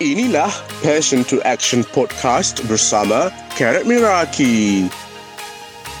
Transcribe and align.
Inilah 0.00 0.48
Passion 0.80 1.28
to 1.28 1.44
Action 1.44 1.84
Podcast 1.84 2.64
bersama 2.64 3.28
Karat 3.52 3.84
Miraki. 3.84 4.88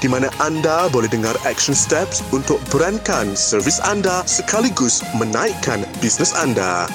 Di 0.00 0.08
mana 0.08 0.32
anda 0.40 0.88
boleh 0.88 1.04
dengar 1.04 1.36
action 1.44 1.76
steps 1.76 2.24
untuk 2.32 2.56
berankan 2.72 3.36
servis 3.36 3.76
anda 3.84 4.24
sekaligus 4.24 5.04
menaikkan 5.20 5.84
bisnes 6.00 6.32
anda. 6.32 6.88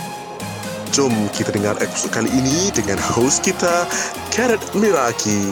Jom 0.97 1.13
kita 1.29 1.53
dengar 1.53 1.77
episod 1.77 2.09
kali 2.09 2.25
ini 2.33 2.73
dengan 2.73 2.97
host 2.97 3.45
kita, 3.45 3.85
Karat 4.33 4.65
Miraki. 4.73 5.45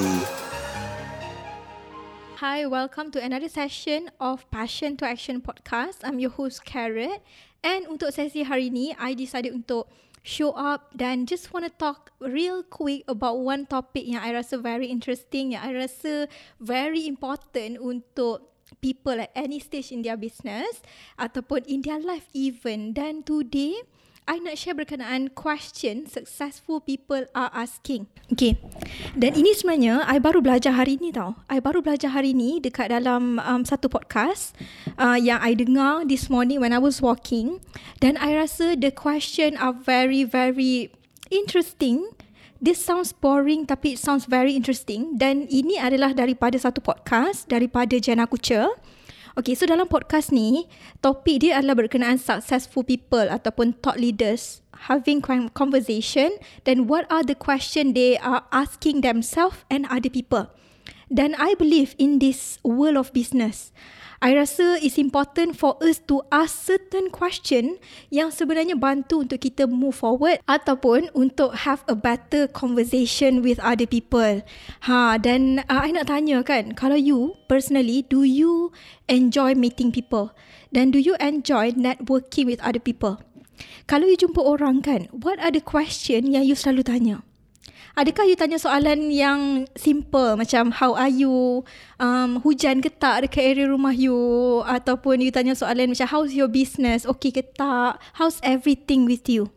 Hi, 2.42 2.66
welcome 2.66 3.14
to 3.14 3.22
another 3.22 3.46
session 3.46 4.10
of 4.18 4.42
Passion 4.50 4.98
to 4.98 5.06
Action 5.06 5.38
podcast. 5.38 6.02
I'm 6.02 6.18
your 6.18 6.34
host 6.34 6.66
Carrot 6.66 7.22
and 7.62 7.86
untuk 7.94 8.10
sesi 8.10 8.42
hari 8.42 8.74
ini, 8.74 8.98
I 8.98 9.14
decided 9.14 9.54
untuk 9.54 9.86
show 10.24 10.56
up 10.56 10.96
dan 10.96 11.28
just 11.28 11.52
want 11.52 11.68
to 11.68 11.74
talk 11.76 12.16
real 12.24 12.64
quick 12.64 13.04
about 13.12 13.44
one 13.44 13.68
topic 13.68 14.08
yang 14.08 14.24
I 14.24 14.32
rasa 14.32 14.56
very 14.56 14.88
interesting, 14.88 15.54
yang 15.54 15.62
I 15.62 15.76
rasa 15.76 16.32
very 16.64 17.06
important 17.06 17.78
untuk 17.84 18.48
people 18.80 19.20
at 19.20 19.30
any 19.36 19.60
stage 19.60 19.92
in 19.92 20.02
their 20.02 20.18
business 20.18 20.80
ataupun 21.20 21.68
in 21.68 21.84
their 21.84 22.00
life 22.00 22.32
even. 22.32 22.96
Dan 22.96 23.22
today, 23.28 23.84
I 24.24 24.40
nak 24.40 24.56
share 24.56 24.72
berkenaan 24.72 25.36
question 25.36 26.08
successful 26.08 26.80
people 26.80 27.28
are 27.36 27.52
asking. 27.52 28.08
Okay. 28.32 28.56
Dan 29.20 29.36
ini 29.36 29.52
sebenarnya 29.52 30.08
I 30.08 30.16
baru 30.24 30.40
belajar 30.40 30.72
hari 30.80 30.96
ni 30.96 31.12
tau. 31.12 31.36
I 31.52 31.60
baru 31.60 31.84
belajar 31.84 32.16
hari 32.16 32.32
ni 32.32 32.64
dekat 32.64 32.96
dalam 32.96 33.44
um, 33.44 33.68
satu 33.68 33.92
podcast 33.92 34.56
uh, 34.96 35.20
yang 35.20 35.44
I 35.44 35.60
dengar 35.60 36.08
this 36.08 36.32
morning 36.32 36.64
when 36.64 36.72
I 36.72 36.80
was 36.80 37.04
walking. 37.04 37.60
Dan 38.00 38.16
I 38.16 38.40
rasa 38.40 38.80
the 38.80 38.96
question 38.96 39.60
are 39.60 39.76
very 39.76 40.24
very 40.24 40.96
interesting. 41.28 42.08
This 42.64 42.80
sounds 42.80 43.12
boring 43.12 43.68
tapi 43.68 44.00
it 44.00 44.00
sounds 44.00 44.24
very 44.24 44.56
interesting. 44.56 45.20
Dan 45.20 45.52
ini 45.52 45.76
adalah 45.76 46.16
daripada 46.16 46.56
satu 46.56 46.80
podcast 46.80 47.52
daripada 47.52 48.00
Jenna 48.00 48.24
Kucher. 48.24 48.72
Okay, 49.34 49.58
so 49.58 49.66
dalam 49.66 49.90
podcast 49.90 50.30
ni, 50.30 50.70
topik 51.02 51.42
dia 51.42 51.58
adalah 51.58 51.74
berkenaan 51.74 52.22
successful 52.22 52.86
people 52.86 53.26
ataupun 53.34 53.74
thought 53.82 53.98
leaders 53.98 54.62
having 54.86 55.26
conversation 55.58 56.38
then 56.70 56.86
what 56.86 57.10
are 57.10 57.26
the 57.26 57.34
question 57.34 57.98
they 57.98 58.14
are 58.22 58.46
asking 58.54 59.02
themselves 59.02 59.66
and 59.74 59.90
other 59.90 60.14
people. 60.14 60.54
Dan 61.14 61.38
I 61.38 61.54
believe 61.54 61.94
in 62.02 62.18
this 62.18 62.58
world 62.66 62.98
of 62.98 63.14
business. 63.14 63.70
I 64.24 64.34
rasa 64.34 64.80
it's 64.80 64.96
important 64.96 65.60
for 65.60 65.76
us 65.84 66.00
to 66.08 66.24
ask 66.32 66.66
certain 66.66 67.12
question 67.12 67.76
yang 68.08 68.32
sebenarnya 68.32 68.80
bantu 68.80 69.28
untuk 69.28 69.44
kita 69.44 69.68
move 69.68 70.00
forward 70.00 70.40
ataupun 70.48 71.12
untuk 71.12 71.68
have 71.68 71.84
a 71.92 71.94
better 71.94 72.48
conversation 72.48 73.44
with 73.44 73.60
other 73.60 73.84
people. 73.84 74.40
Ha 74.88 75.20
dan 75.20 75.62
uh, 75.68 75.84
I 75.84 75.92
nak 75.92 76.08
tanya 76.08 76.40
kan, 76.40 76.72
kalau 76.72 76.96
you 76.96 77.36
personally 77.52 78.08
do 78.08 78.24
you 78.24 78.72
enjoy 79.12 79.60
meeting 79.60 79.92
people? 79.92 80.32
Dan 80.72 80.96
do 80.96 81.04
you 81.04 81.20
enjoy 81.20 81.76
networking 81.76 82.48
with 82.48 82.64
other 82.64 82.82
people? 82.82 83.20
Kalau 83.92 84.08
you 84.08 84.16
jumpa 84.16 84.40
orang 84.40 84.80
kan, 84.82 85.12
what 85.12 85.36
are 85.44 85.52
the 85.52 85.60
question 85.60 86.32
yang 86.32 86.48
you 86.48 86.56
selalu 86.56 86.88
tanya? 86.88 87.28
Adakah 87.94 88.26
you 88.26 88.34
tanya 88.34 88.58
soalan 88.58 89.14
yang 89.14 89.70
simple 89.78 90.34
macam 90.34 90.74
how 90.74 90.98
are 90.98 91.14
you, 91.14 91.62
um, 92.02 92.42
hujan 92.42 92.82
ke 92.82 92.90
tak 92.90 93.30
dekat 93.30 93.54
area 93.54 93.70
rumah 93.70 93.94
you 93.94 94.18
ataupun 94.66 95.22
you 95.22 95.30
tanya 95.30 95.54
soalan 95.54 95.94
macam 95.94 96.10
how's 96.10 96.34
your 96.34 96.50
business, 96.50 97.06
okay 97.06 97.30
ke 97.30 97.46
tak, 97.54 98.02
how's 98.18 98.42
everything 98.42 99.06
with 99.06 99.30
you. 99.30 99.54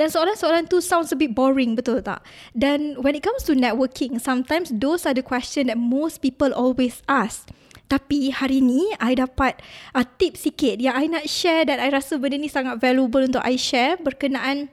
Dan 0.00 0.08
soalan-soalan 0.08 0.72
tu 0.72 0.80
sounds 0.80 1.12
a 1.12 1.16
bit 1.20 1.36
boring, 1.36 1.76
betul 1.76 2.00
tak? 2.00 2.24
Dan 2.56 2.96
when 3.04 3.12
it 3.12 3.20
comes 3.20 3.44
to 3.44 3.52
networking, 3.52 4.16
sometimes 4.16 4.72
those 4.72 5.04
are 5.04 5.12
the 5.12 5.20
question 5.20 5.68
that 5.68 5.76
most 5.76 6.24
people 6.24 6.48
always 6.56 7.04
ask. 7.04 7.44
Tapi 7.92 8.32
hari 8.32 8.64
ni 8.64 8.88
I 8.98 9.14
dapat 9.14 9.60
uh, 9.92 10.02
tips 10.16 10.48
sikit 10.48 10.80
yang 10.80 10.96
I 10.96 11.12
nak 11.12 11.28
share 11.28 11.68
dan 11.68 11.76
I 11.76 11.92
rasa 11.92 12.16
benda 12.16 12.40
ni 12.40 12.48
sangat 12.48 12.80
valuable 12.80 13.22
untuk 13.22 13.44
I 13.44 13.60
share 13.60 14.00
berkenaan 14.00 14.72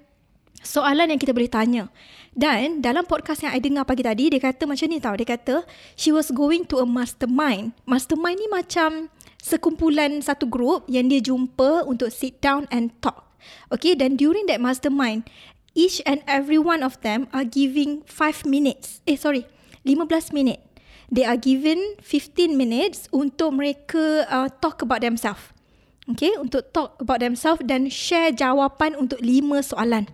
soalan 0.64 1.12
yang 1.14 1.20
kita 1.20 1.36
boleh 1.36 1.52
tanya. 1.52 1.92
Dan 2.34 2.82
dalam 2.82 3.06
podcast 3.06 3.46
yang 3.46 3.54
I 3.54 3.62
dengar 3.62 3.86
pagi 3.86 4.02
tadi, 4.02 4.34
dia 4.34 4.42
kata 4.42 4.66
macam 4.66 4.90
ni 4.90 4.98
tau. 4.98 5.14
Dia 5.14 5.38
kata, 5.38 5.56
she 5.94 6.10
was 6.10 6.34
going 6.34 6.66
to 6.66 6.82
a 6.82 6.88
mastermind. 6.90 7.78
Mastermind 7.86 8.42
ni 8.42 8.50
macam 8.50 9.14
sekumpulan 9.38 10.18
satu 10.18 10.50
grup 10.50 10.90
yang 10.90 11.14
dia 11.14 11.22
jumpa 11.22 11.86
untuk 11.86 12.10
sit 12.10 12.42
down 12.42 12.66
and 12.74 12.90
talk. 13.06 13.30
Okay, 13.70 13.94
dan 13.94 14.18
during 14.18 14.50
that 14.50 14.58
mastermind, 14.58 15.30
each 15.78 16.02
and 16.10 16.26
every 16.26 16.58
one 16.58 16.82
of 16.82 16.98
them 17.06 17.30
are 17.30 17.46
giving 17.46 18.02
5 18.10 18.50
minutes. 18.50 19.06
Eh, 19.06 19.14
sorry, 19.14 19.46
15 19.86 20.34
minit. 20.34 20.58
They 21.14 21.30
are 21.30 21.38
given 21.38 22.02
15 22.02 22.58
minutes 22.58 23.06
untuk 23.14 23.54
mereka 23.54 24.26
uh, 24.26 24.50
talk 24.58 24.82
about 24.82 25.06
themselves. 25.06 25.54
Okay, 26.10 26.34
untuk 26.42 26.74
talk 26.74 26.98
about 26.98 27.22
themselves 27.22 27.62
dan 27.62 27.94
share 27.94 28.34
jawapan 28.34 28.98
untuk 28.98 29.22
5 29.22 29.62
soalan. 29.62 30.10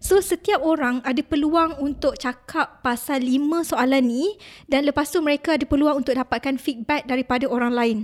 So 0.00 0.16
setiap 0.24 0.64
orang 0.64 1.04
ada 1.04 1.20
peluang 1.20 1.76
untuk 1.76 2.16
cakap 2.16 2.80
pasal 2.80 3.20
lima 3.20 3.60
soalan 3.60 4.08
ni 4.08 4.40
dan 4.64 4.88
lepas 4.88 5.12
tu 5.12 5.20
mereka 5.20 5.60
ada 5.60 5.68
peluang 5.68 6.00
untuk 6.00 6.16
dapatkan 6.16 6.56
feedback 6.56 7.04
daripada 7.04 7.44
orang 7.44 7.76
lain. 7.76 7.98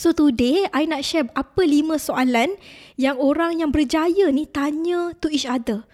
So 0.00 0.16
today 0.16 0.64
I 0.72 0.88
nak 0.88 1.04
share 1.04 1.28
apa 1.36 1.60
lima 1.60 2.00
soalan 2.00 2.56
yang 2.96 3.20
orang 3.20 3.60
yang 3.60 3.68
berjaya 3.68 4.32
ni 4.32 4.48
tanya 4.48 5.12
to 5.20 5.28
each 5.28 5.44
other. 5.44 5.84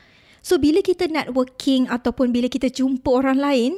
So 0.47 0.62
bila 0.62 0.78
kita 0.78 1.10
networking 1.10 1.91
ataupun 1.91 2.31
bila 2.31 2.47
kita 2.47 2.70
jumpa 2.70 3.10
orang 3.10 3.42
lain, 3.42 3.72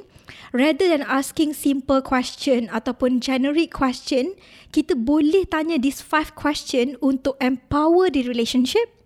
rather 0.53 0.85
than 0.85 1.01
asking 1.01 1.57
simple 1.57 2.05
question 2.05 2.69
ataupun 2.69 3.25
generic 3.25 3.73
question, 3.73 4.37
kita 4.69 4.93
boleh 4.93 5.49
tanya 5.49 5.81
these 5.81 6.05
five 6.05 6.37
question 6.37 7.01
untuk 7.01 7.41
empower 7.41 8.13
the 8.13 8.21
relationship 8.29 8.98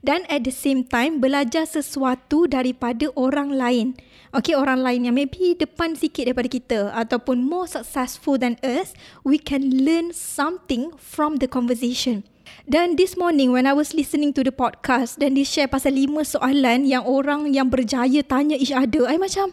dan 0.00 0.26
at 0.26 0.42
the 0.42 0.54
same 0.54 0.82
time 0.82 1.20
belajar 1.20 1.68
sesuatu 1.68 2.48
daripada 2.48 3.12
orang 3.14 3.54
lain. 3.54 3.86
Okay, 4.34 4.58
orang 4.58 4.82
lain 4.82 5.06
yang 5.06 5.14
maybe 5.14 5.54
depan 5.54 5.94
sikit 5.94 6.26
daripada 6.26 6.50
kita 6.50 6.80
ataupun 6.90 7.46
more 7.46 7.70
successful 7.70 8.34
than 8.34 8.58
us, 8.66 8.96
we 9.22 9.38
can 9.38 9.84
learn 9.86 10.10
something 10.10 10.90
from 10.98 11.38
the 11.38 11.46
conversation. 11.46 12.26
Dan 12.64 12.96
this 12.96 13.14
morning 13.14 13.52
when 13.52 13.68
I 13.68 13.76
was 13.76 13.92
listening 13.92 14.32
to 14.34 14.42
the 14.42 14.50
podcast 14.50 15.20
dan 15.20 15.36
dia 15.36 15.46
share 15.46 15.70
pasal 15.70 15.94
lima 15.94 16.24
soalan 16.24 16.88
yang 16.88 17.04
orang 17.04 17.52
yang 17.52 17.68
berjaya 17.68 18.24
tanya 18.24 18.56
each 18.56 18.72
other, 18.72 19.04
I 19.06 19.20
macam, 19.20 19.52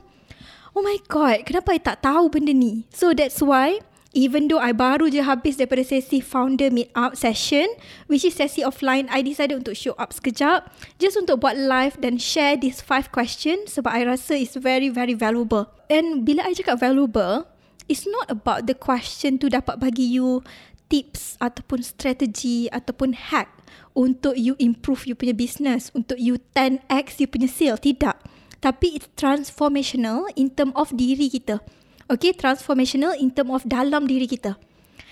oh 0.74 0.84
my 0.84 0.98
god, 1.12 1.44
kenapa 1.44 1.76
I 1.76 1.80
tak 1.84 2.02
tahu 2.08 2.32
benda 2.32 2.56
ni? 2.56 2.88
So 2.90 3.12
that's 3.12 3.44
why 3.44 3.84
Even 4.12 4.52
though 4.52 4.60
I 4.60 4.76
baru 4.76 5.08
je 5.08 5.24
habis 5.24 5.56
daripada 5.56 5.88
sesi 5.88 6.20
founder 6.20 6.68
meet 6.68 6.92
up 7.00 7.16
session, 7.16 7.64
which 8.12 8.28
is 8.28 8.36
sesi 8.36 8.60
offline, 8.60 9.08
I 9.08 9.24
decided 9.24 9.64
untuk 9.64 9.72
show 9.72 9.96
up 9.96 10.12
sekejap, 10.12 10.68
just 11.00 11.16
untuk 11.16 11.40
buat 11.40 11.56
live 11.56 11.96
dan 12.04 12.20
share 12.20 12.60
these 12.60 12.84
five 12.84 13.08
questions 13.16 13.80
sebab 13.80 13.88
I 13.88 14.04
rasa 14.04 14.36
is 14.36 14.60
very 14.60 14.92
very 14.92 15.16
valuable. 15.16 15.72
And 15.88 16.28
bila 16.28 16.44
I 16.44 16.52
cakap 16.52 16.84
valuable, 16.84 17.48
it's 17.88 18.04
not 18.04 18.28
about 18.28 18.68
the 18.68 18.76
question 18.76 19.40
tu 19.40 19.48
dapat 19.48 19.80
bagi 19.80 20.04
you 20.04 20.44
tips 20.92 21.40
ataupun 21.40 21.80
strategi 21.80 22.68
ataupun 22.68 23.16
hack 23.16 23.48
untuk 23.96 24.36
you 24.36 24.60
improve 24.60 25.08
you 25.08 25.16
punya 25.16 25.32
business, 25.32 25.88
untuk 25.96 26.20
you 26.20 26.36
10x 26.52 27.24
you 27.24 27.32
punya 27.32 27.48
sale, 27.48 27.80
tidak. 27.80 28.20
Tapi 28.60 28.92
it's 28.92 29.08
transformational 29.16 30.28
in 30.36 30.52
term 30.52 30.76
of 30.76 30.92
diri 30.92 31.32
kita 31.32 31.64
okay, 32.12 32.36
transformational 32.36 33.16
in 33.16 33.32
term 33.32 33.50
of 33.56 33.64
dalam 33.64 34.06
diri 34.06 34.28
kita. 34.28 34.60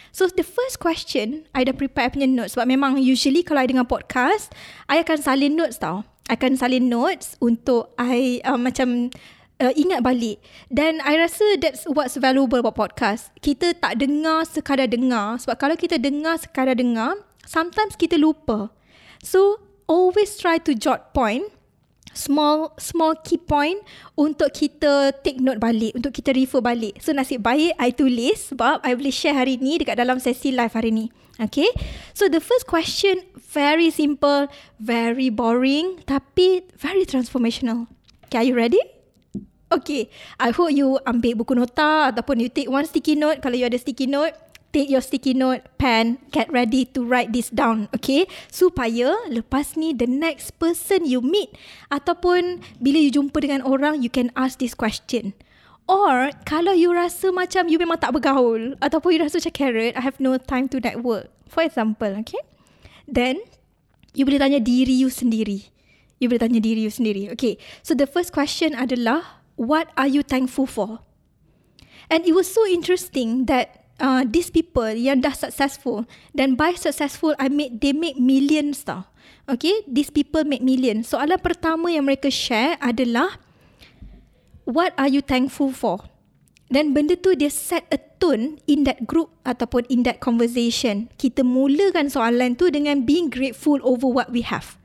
So 0.09 0.25
the 0.27 0.43
first 0.43 0.81
question, 0.81 1.45
I 1.53 1.63
dah 1.63 1.75
prepare 1.77 2.09
punya 2.09 2.25
notes 2.25 2.57
sebab 2.57 2.65
memang 2.65 2.97
usually 2.97 3.45
kalau 3.45 3.61
I 3.61 3.69
dengar 3.69 3.85
podcast, 3.85 4.49
I 4.89 5.05
akan 5.05 5.21
salin 5.21 5.53
notes 5.53 5.77
tau. 5.77 6.03
I 6.29 6.38
akan 6.38 6.57
salin 6.57 6.89
notes 6.89 7.38
untuk 7.41 7.93
I 7.97 8.41
uh, 8.45 8.57
macam 8.57 9.13
uh, 9.62 9.74
ingat 9.77 10.01
balik. 10.01 10.41
Dan 10.74 10.97
I 11.06 11.18
rasa 11.21 11.62
that's 11.62 11.85
what's 11.85 12.18
valuable 12.18 12.57
about 12.57 12.74
podcast. 12.74 13.29
Kita 13.38 13.77
tak 13.77 14.01
dengar 14.01 14.50
sekadar 14.50 14.89
dengar 14.89 15.38
sebab 15.38 15.57
kalau 15.62 15.75
kita 15.77 16.01
dengar 16.01 16.41
sekadar 16.41 16.74
dengar, 16.74 17.13
sometimes 17.45 17.94
kita 17.94 18.18
lupa. 18.18 18.74
So 19.21 19.62
always 19.85 20.38
try 20.41 20.57
to 20.63 20.74
jot 20.74 21.13
point 21.13 21.45
small 22.13 22.73
small 22.81 23.15
key 23.21 23.39
point 23.39 23.79
untuk 24.17 24.51
kita 24.51 25.15
take 25.21 25.39
note 25.39 25.61
balik, 25.61 25.95
untuk 25.95 26.11
kita 26.11 26.33
refer 26.35 26.59
balik. 26.59 27.00
So 27.00 27.13
nasib 27.13 27.45
baik 27.45 27.75
I 27.77 27.94
tulis 27.94 28.53
sebab 28.53 28.81
I 28.83 28.95
boleh 28.95 29.13
share 29.13 29.38
hari 29.38 29.61
ni 29.61 29.79
dekat 29.79 29.97
dalam 29.97 30.17
sesi 30.17 30.51
live 30.51 30.73
hari 30.73 30.91
ni. 30.91 31.07
Okay. 31.39 31.69
So 32.11 32.27
the 32.27 32.44
first 32.44 32.67
question 32.67 33.23
very 33.39 33.89
simple, 33.89 34.51
very 34.77 35.31
boring 35.31 36.03
tapi 36.03 36.67
very 36.75 37.07
transformational. 37.07 37.88
Okay, 38.27 38.44
are 38.44 38.47
you 38.47 38.55
ready? 38.57 38.81
Okay. 39.71 40.12
I 40.41 40.51
hope 40.51 40.75
you 40.75 41.00
ambil 41.07 41.39
buku 41.39 41.55
nota 41.55 42.12
ataupun 42.12 42.44
you 42.44 42.50
take 42.51 42.67
one 42.67 42.83
sticky 42.83 43.15
note 43.15 43.39
kalau 43.39 43.55
you 43.55 43.65
ada 43.65 43.79
sticky 43.79 44.09
note. 44.09 44.49
Take 44.71 44.89
your 44.89 45.01
sticky 45.01 45.33
note, 45.33 45.66
pen, 45.77 46.21
get 46.30 46.51
ready 46.54 46.86
to 46.86 47.01
write 47.01 47.33
this 47.33 47.50
down, 47.50 47.89
okay? 47.95 48.30
Supaya 48.54 49.18
lepas 49.30 49.74
ni 49.74 49.94
the 49.94 50.06
next 50.06 50.57
person 50.62 51.06
you 51.06 51.21
meet 51.21 51.50
ataupun 51.89 52.62
bila 52.77 52.98
you 53.01 53.10
jumpa 53.10 53.38
dengan 53.42 53.66
orang, 53.66 54.01
you 54.06 54.10
can 54.10 54.30
ask 54.38 54.62
this 54.62 54.77
question. 54.77 55.33
Or 55.89 56.30
kalau 56.45 56.77
you 56.77 56.94
rasa 56.94 57.33
macam 57.33 57.66
you 57.66 57.81
memang 57.81 57.98
tak 57.98 58.13
bergaul 58.13 58.77
ataupun 58.77 59.10
you 59.18 59.19
rasa 59.25 59.42
macam 59.42 59.54
carrot, 59.57 59.94
I 59.98 60.01
have 60.06 60.21
no 60.21 60.38
time 60.38 60.69
to 60.69 60.77
network. 60.77 61.33
For 61.50 61.65
example, 61.65 62.13
okay? 62.22 62.42
Then, 63.10 63.42
you 64.13 64.22
boleh 64.22 64.38
tanya 64.38 64.62
diri 64.62 64.94
you 64.94 65.10
sendiri. 65.10 65.65
You 66.22 66.30
boleh 66.30 66.45
tanya 66.45 66.62
diri 66.62 66.86
you 66.86 66.94
sendiri. 66.94 67.33
Okay, 67.33 67.57
so 67.81 67.98
the 67.98 68.06
first 68.06 68.30
question 68.30 68.77
adalah, 68.77 69.42
what 69.57 69.89
are 69.98 70.06
you 70.06 70.22
thankful 70.22 70.69
for? 70.69 71.01
And 72.10 72.22
it 72.25 72.38
was 72.38 72.45
so 72.45 72.69
interesting 72.69 73.50
that 73.50 73.78
uh, 74.00 74.24
these 74.25 74.50
people 74.50 74.90
yang 74.90 75.22
dah 75.22 75.36
successful 75.36 76.07
dan 76.34 76.56
by 76.56 76.74
successful 76.74 77.36
I 77.38 77.51
make 77.51 77.78
they 77.78 77.94
make 77.94 78.18
millions 78.18 78.81
tau. 78.84 79.06
Okay, 79.46 79.86
these 79.86 80.10
people 80.10 80.46
make 80.46 80.63
millions. 80.63 81.12
Soalan 81.12 81.38
pertama 81.42 81.90
yang 81.90 82.06
mereka 82.06 82.30
share 82.30 82.78
adalah 82.81 83.38
what 84.66 84.94
are 84.98 85.10
you 85.10 85.22
thankful 85.22 85.74
for? 85.74 86.06
Dan 86.69 86.94
benda 86.94 87.18
tu 87.18 87.34
dia 87.34 87.50
set 87.50 87.90
a 87.90 87.98
tone 87.98 88.62
in 88.69 88.86
that 88.86 89.10
group 89.10 89.34
ataupun 89.42 89.90
in 89.90 90.06
that 90.06 90.22
conversation. 90.22 91.10
Kita 91.18 91.42
mulakan 91.42 92.13
soalan 92.13 92.54
tu 92.54 92.69
dengan 92.69 93.01
being 93.01 93.34
grateful 93.34 93.81
over 93.81 94.06
what 94.06 94.30
we 94.30 94.46
have. 94.46 94.78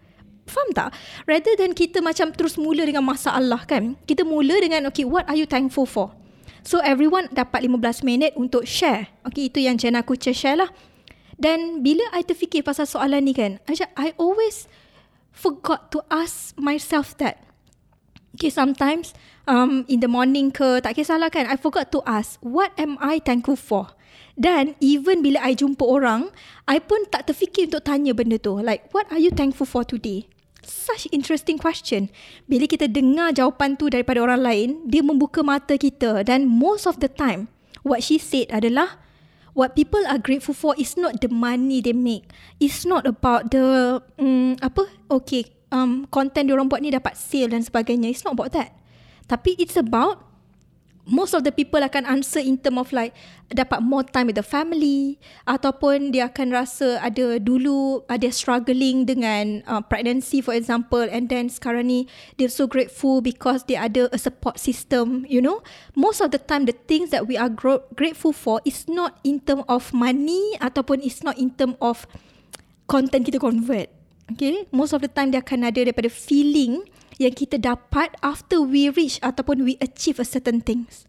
Faham 0.48 0.72
tak? 0.72 0.96
Rather 1.28 1.52
than 1.60 1.76
kita 1.76 2.00
macam 2.00 2.32
terus 2.32 2.56
mula 2.56 2.88
dengan 2.88 3.04
masalah 3.04 3.68
kan. 3.68 4.00
Kita 4.08 4.24
mula 4.24 4.56
dengan 4.64 4.88
okay 4.88 5.04
what 5.04 5.28
are 5.28 5.36
you 5.36 5.44
thankful 5.44 5.84
for? 5.84 6.16
So 6.64 6.80
everyone 6.80 7.28
dapat 7.28 7.68
15 7.68 8.00
minit 8.00 8.32
untuk 8.40 8.64
share. 8.64 9.12
Okay, 9.28 9.52
itu 9.52 9.60
yang 9.60 9.76
Jenna 9.76 10.00
aku 10.00 10.16
share 10.16 10.56
lah. 10.56 10.72
Dan 11.36 11.84
bila 11.84 12.08
I 12.16 12.24
terfikir 12.24 12.64
pasal 12.64 12.88
soalan 12.88 13.28
ni 13.28 13.36
kan, 13.36 13.60
macam 13.68 13.88
I 14.00 14.16
always 14.16 14.64
forgot 15.28 15.92
to 15.92 16.00
ask 16.08 16.56
myself 16.56 17.12
that. 17.20 17.44
Okay, 18.34 18.48
sometimes 18.50 19.12
um, 19.46 19.84
in 19.86 20.00
the 20.00 20.10
morning 20.10 20.50
ke, 20.50 20.82
tak 20.82 20.98
kisahlah 20.98 21.30
kan, 21.30 21.46
I 21.46 21.60
forgot 21.60 21.92
to 21.94 22.02
ask, 22.02 22.40
what 22.42 22.74
am 22.80 22.98
I 22.98 23.20
thankful 23.20 23.60
for? 23.60 23.94
Dan 24.34 24.74
even 24.82 25.22
bila 25.22 25.38
I 25.44 25.54
jumpa 25.54 25.86
orang, 25.86 26.34
I 26.66 26.82
pun 26.82 27.06
tak 27.12 27.30
terfikir 27.30 27.70
untuk 27.70 27.86
tanya 27.86 28.10
benda 28.10 28.40
tu. 28.40 28.58
Like, 28.58 28.90
what 28.90 29.06
are 29.14 29.22
you 29.22 29.30
thankful 29.30 29.68
for 29.68 29.86
today? 29.86 30.26
Such 30.66 31.06
interesting 31.12 31.60
question. 31.60 32.12
Bila 32.48 32.64
kita 32.68 32.88
dengar 32.90 33.36
jawapan 33.36 33.76
tu 33.76 33.88
daripada 33.88 34.20
orang 34.20 34.40
lain, 34.42 34.68
dia 34.88 35.00
membuka 35.04 35.44
mata 35.44 35.78
kita 35.78 36.24
dan 36.24 36.48
most 36.48 36.88
of 36.88 36.98
the 36.98 37.08
time 37.08 37.48
what 37.86 38.02
she 38.02 38.16
said 38.16 38.48
adalah 38.50 38.98
what 39.54 39.78
people 39.78 40.02
are 40.10 40.18
grateful 40.18 40.52
for 40.52 40.74
is 40.76 40.98
not 40.98 41.22
the 41.22 41.30
money 41.30 41.78
they 41.80 41.94
make. 41.94 42.26
It's 42.58 42.82
not 42.82 43.06
about 43.06 43.54
the 43.54 43.98
um, 44.18 44.58
apa? 44.58 44.90
Okay, 45.08 45.54
um 45.70 46.04
content 46.10 46.50
dia 46.50 46.54
orang 46.58 46.68
buat 46.68 46.82
ni 46.82 46.90
dapat 46.90 47.14
sale 47.14 47.54
dan 47.54 47.62
sebagainya. 47.62 48.10
It's 48.10 48.26
not 48.26 48.34
about 48.34 48.52
that. 48.52 48.74
Tapi 49.30 49.56
it's 49.56 49.78
about 49.78 50.33
most 51.04 51.36
of 51.36 51.44
the 51.44 51.52
people 51.52 51.80
akan 51.84 52.08
answer 52.08 52.40
in 52.40 52.56
term 52.56 52.80
of 52.80 52.88
like 52.92 53.12
dapat 53.52 53.84
more 53.84 54.02
time 54.04 54.28
with 54.28 54.40
the 54.40 54.46
family 54.46 55.20
ataupun 55.44 56.10
dia 56.10 56.32
akan 56.32 56.48
rasa 56.48 56.96
ada 57.04 57.36
dulu 57.36 58.00
ada 58.08 58.28
struggling 58.32 59.04
dengan 59.04 59.60
uh, 59.68 59.84
pregnancy 59.84 60.40
for 60.40 60.56
example 60.56 61.04
and 61.04 61.28
then 61.28 61.52
sekarang 61.52 61.86
ni 61.86 62.00
they're 62.40 62.52
so 62.52 62.64
grateful 62.64 63.20
because 63.20 63.68
they 63.68 63.76
ada 63.76 64.08
a 64.10 64.18
support 64.18 64.56
system 64.56 65.28
you 65.28 65.44
know? 65.44 65.60
Most 65.92 66.24
of 66.24 66.32
the 66.32 66.40
time 66.40 66.64
the 66.64 66.76
things 66.88 67.12
that 67.12 67.28
we 67.28 67.36
are 67.36 67.52
gro- 67.52 67.84
grateful 67.94 68.32
for 68.32 68.64
is 68.64 68.88
not 68.88 69.20
in 69.22 69.44
term 69.44 69.62
of 69.68 69.92
money 69.92 70.56
ataupun 70.58 71.04
is 71.04 71.20
not 71.20 71.36
in 71.36 71.52
term 71.52 71.76
of 71.84 72.08
content 72.88 73.28
kita 73.28 73.36
convert. 73.36 73.92
Okay? 74.32 74.64
Most 74.72 74.96
of 74.96 75.04
the 75.04 75.12
time 75.12 75.36
dia 75.36 75.44
akan 75.44 75.68
ada 75.68 75.84
daripada 75.84 76.08
feeling 76.08 76.84
yang 77.18 77.34
kita 77.34 77.60
dapat 77.60 78.14
after 78.20 78.58
we 78.62 78.90
reach 78.90 79.22
ataupun 79.22 79.62
we 79.62 79.78
achieve 79.78 80.18
a 80.18 80.26
certain 80.26 80.58
things. 80.58 81.06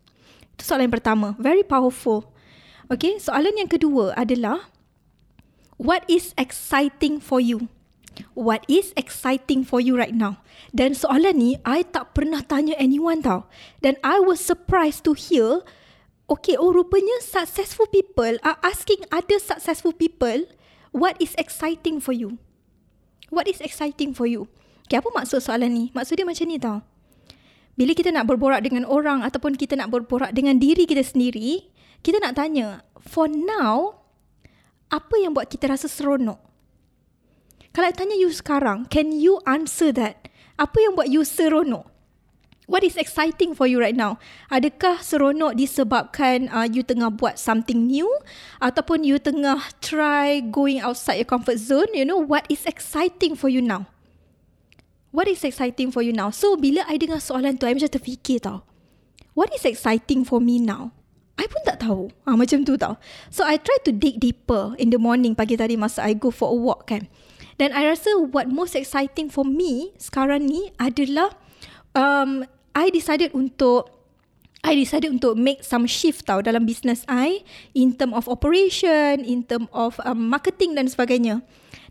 Itu 0.56 0.64
soalan 0.64 0.90
yang 0.90 0.96
pertama. 1.02 1.28
Very 1.42 1.66
powerful. 1.66 2.30
Okay, 2.88 3.18
soalan 3.18 3.58
yang 3.58 3.70
kedua 3.70 4.14
adalah 4.14 4.70
what 5.82 6.06
is 6.06 6.32
exciting 6.38 7.18
for 7.18 7.42
you? 7.42 7.68
What 8.32 8.64
is 8.72 8.96
exciting 8.96 9.68
for 9.68 9.84
you 9.84 10.00
right 10.00 10.16
now? 10.16 10.40
Dan 10.72 10.96
soalan 10.96 11.36
ni, 11.36 11.52
I 11.68 11.84
tak 11.84 12.16
pernah 12.16 12.40
tanya 12.46 12.78
anyone 12.80 13.20
tau. 13.20 13.50
Dan 13.84 14.00
I 14.06 14.24
was 14.24 14.40
surprised 14.40 15.04
to 15.10 15.12
hear, 15.12 15.68
okay, 16.32 16.56
oh 16.56 16.72
rupanya 16.72 17.20
successful 17.20 17.92
people 17.92 18.40
are 18.40 18.56
asking 18.64 19.04
other 19.12 19.36
successful 19.36 19.92
people, 19.92 20.48
what 20.96 21.20
is 21.20 21.36
exciting 21.36 22.00
for 22.00 22.16
you? 22.16 22.40
What 23.28 23.52
is 23.52 23.60
exciting 23.60 24.16
for 24.16 24.30
you? 24.30 24.48
Okay, 24.86 25.02
apa 25.02 25.10
maksud 25.10 25.42
soalan 25.42 25.74
ni? 25.74 25.86
Maksud 25.98 26.14
dia 26.22 26.26
macam 26.30 26.46
ni 26.46 26.58
tau. 26.62 26.78
Bila 27.76 27.92
kita 27.92 28.14
nak 28.14 28.30
berborak 28.30 28.62
dengan 28.62 28.86
orang 28.86 29.26
ataupun 29.26 29.58
kita 29.58 29.76
nak 29.76 29.90
berborak 29.92 30.32
dengan 30.32 30.62
diri 30.62 30.86
kita 30.86 31.02
sendiri, 31.02 31.68
kita 32.06 32.22
nak 32.22 32.38
tanya, 32.38 32.86
for 33.02 33.26
now, 33.26 34.00
apa 34.94 35.18
yang 35.18 35.34
buat 35.34 35.50
kita 35.50 35.74
rasa 35.74 35.90
seronok? 35.90 36.38
Kalau 37.76 37.92
tanya 37.92 38.16
you 38.16 38.32
sekarang, 38.32 38.88
can 38.88 39.12
you 39.12 39.42
answer 39.44 39.92
that? 39.92 40.30
Apa 40.56 40.80
yang 40.80 40.96
buat 40.96 41.12
you 41.12 41.28
seronok? 41.28 41.92
What 42.66 42.82
is 42.82 42.98
exciting 42.98 43.54
for 43.54 43.70
you 43.70 43.78
right 43.78 43.94
now? 43.94 44.18
Adakah 44.50 45.02
seronok 45.02 45.54
disebabkan 45.58 46.50
uh, 46.50 46.66
you 46.66 46.82
tengah 46.82 47.14
buat 47.14 47.38
something 47.38 47.90
new 47.90 48.10
ataupun 48.58 49.06
you 49.06 49.22
tengah 49.22 49.62
try 49.82 50.42
going 50.42 50.82
outside 50.82 51.22
your 51.22 51.30
comfort 51.30 51.62
zone? 51.62 51.92
You 51.94 52.06
know 52.06 52.18
what 52.18 52.50
is 52.50 52.66
exciting 52.66 53.38
for 53.38 53.52
you 53.52 53.62
now? 53.62 53.86
What 55.16 55.32
is 55.32 55.48
exciting 55.48 55.96
for 55.96 56.04
you 56.04 56.12
now? 56.12 56.28
So 56.36 56.60
bila 56.60 56.84
I 56.92 57.00
dengar 57.00 57.24
soalan 57.24 57.56
tu, 57.56 57.64
I 57.64 57.72
macam 57.72 57.88
terfikir 57.88 58.44
tau. 58.44 58.68
What 59.32 59.56
is 59.56 59.64
exciting 59.64 60.28
for 60.28 60.44
me 60.44 60.60
now? 60.60 60.92
I 61.40 61.48
pun 61.48 61.64
tak 61.64 61.84
tahu. 61.84 62.12
Ah, 62.28 62.36
macam 62.36 62.68
tu 62.68 62.76
tau. 62.76 63.00
So 63.32 63.48
I 63.48 63.56
try 63.56 63.80
to 63.88 63.92
dig 63.96 64.20
deeper 64.20 64.76
in 64.76 64.92
the 64.92 65.00
morning 65.00 65.36
pagi 65.36 65.56
tadi 65.56 65.80
masa 65.80 66.04
I 66.04 66.16
go 66.16 66.32
for 66.32 66.52
a 66.52 66.58
walk 66.60 66.92
kan. 66.92 67.08
Dan 67.56 67.72
I 67.72 67.88
rasa 67.88 68.20
what 68.20 68.52
most 68.52 68.76
exciting 68.76 69.32
for 69.32 69.48
me 69.48 69.96
sekarang 69.96 70.52
ni 70.52 70.76
adalah 70.76 71.32
um, 71.96 72.44
I 72.76 72.92
decided 72.92 73.32
untuk 73.32 73.96
I 74.66 74.76
decided 74.76 75.14
untuk 75.14 75.38
make 75.38 75.62
some 75.62 75.86
shift 75.86 76.26
tau 76.28 76.42
dalam 76.42 76.66
business 76.66 77.06
I 77.08 77.46
in 77.78 77.96
term 77.96 78.12
of 78.12 78.28
operation, 78.28 79.22
in 79.24 79.46
term 79.48 79.72
of 79.72 79.96
um, 80.04 80.28
marketing 80.28 80.76
dan 80.76 80.90
sebagainya. 80.90 81.46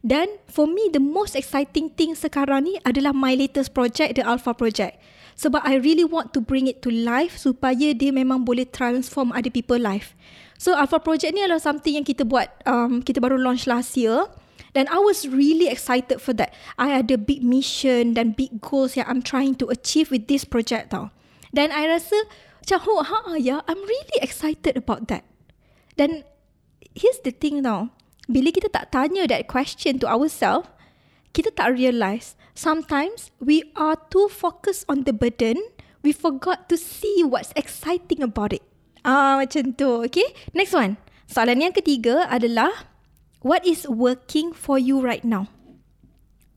Dan 0.05 0.29
for 0.53 0.69
me, 0.69 0.93
the 0.93 1.01
most 1.01 1.33
exciting 1.33 1.89
thing 1.97 2.13
sekarang 2.13 2.69
ni 2.69 2.77
adalah 2.85 3.17
my 3.17 3.33
latest 3.33 3.73
project, 3.73 4.21
the 4.21 4.25
Alpha 4.29 4.53
Project. 4.53 5.01
Sebab 5.41 5.65
I 5.65 5.81
really 5.81 6.05
want 6.05 6.37
to 6.37 6.45
bring 6.45 6.69
it 6.69 6.85
to 6.85 6.93
life 6.93 7.41
supaya 7.41 7.97
dia 7.97 8.13
memang 8.13 8.45
boleh 8.45 8.69
transform 8.69 9.33
other 9.33 9.49
people 9.49 9.81
life. 9.81 10.13
So 10.61 10.77
Alpha 10.77 11.01
Project 11.01 11.33
ni 11.33 11.41
adalah 11.41 11.65
something 11.65 11.97
yang 11.97 12.05
kita 12.05 12.29
buat, 12.29 12.53
um, 12.69 13.01
kita 13.01 13.17
baru 13.17 13.41
launch 13.41 13.65
last 13.65 13.97
year. 13.97 14.29
Dan 14.77 14.93
I 14.93 15.01
was 15.01 15.25
really 15.25 15.73
excited 15.73 16.21
for 16.21 16.37
that. 16.37 16.53
I 16.77 17.01
ada 17.01 17.17
big 17.17 17.41
mission 17.41 18.13
dan 18.13 18.37
big 18.37 18.61
goals 18.61 19.01
yang 19.01 19.09
I'm 19.09 19.25
trying 19.25 19.57
to 19.65 19.73
achieve 19.73 20.13
with 20.13 20.29
this 20.29 20.45
project 20.45 20.93
tau. 20.93 21.17
Dan 21.57 21.73
I 21.73 21.89
rasa 21.89 22.29
macam, 22.61 22.79
oh, 22.93 23.01
ha, 23.01 23.41
ya, 23.41 23.65
I'm 23.65 23.81
really 23.81 24.19
excited 24.21 24.77
about 24.77 25.09
that. 25.09 25.25
Dan 25.97 26.29
here's 26.93 27.25
the 27.25 27.33
thing 27.33 27.65
tau 27.65 27.89
bila 28.29 28.49
kita 28.53 28.73
tak 28.73 28.93
tanya 28.95 29.29
that 29.29 29.49
question 29.49 30.01
to 30.01 30.07
ourselves, 30.09 30.69
kita 31.35 31.51
tak 31.53 31.75
realise 31.75 32.39
sometimes 32.55 33.35
we 33.43 33.67
are 33.75 33.99
too 34.09 34.31
focused 34.31 34.87
on 34.87 35.05
the 35.05 35.13
burden, 35.13 35.59
we 36.07 36.15
forgot 36.15 36.71
to 36.71 36.79
see 36.79 37.27
what's 37.27 37.51
exciting 37.59 38.23
about 38.23 38.55
it. 38.55 38.63
Ah, 39.05 39.37
macam 39.37 39.77
tu. 39.77 40.07
Okay, 40.09 40.33
next 40.57 40.73
one. 40.73 40.97
Soalan 41.29 41.61
yang 41.61 41.75
ketiga 41.77 42.25
adalah, 42.31 42.89
what 43.45 43.61
is 43.69 43.85
working 43.85 44.57
for 44.57 44.81
you 44.81 44.97
right 45.01 45.25
now? 45.25 45.49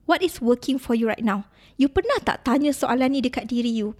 What 0.07 0.23
is 0.23 0.39
working 0.39 0.79
for 0.79 0.95
you 0.95 1.11
right 1.11 1.23
now? 1.23 1.51
You 1.75 1.91
pernah 1.91 2.23
tak 2.23 2.47
tanya 2.47 2.71
soalan 2.71 3.15
ni 3.15 3.19
dekat 3.19 3.51
diri 3.51 3.67
you? 3.67 3.99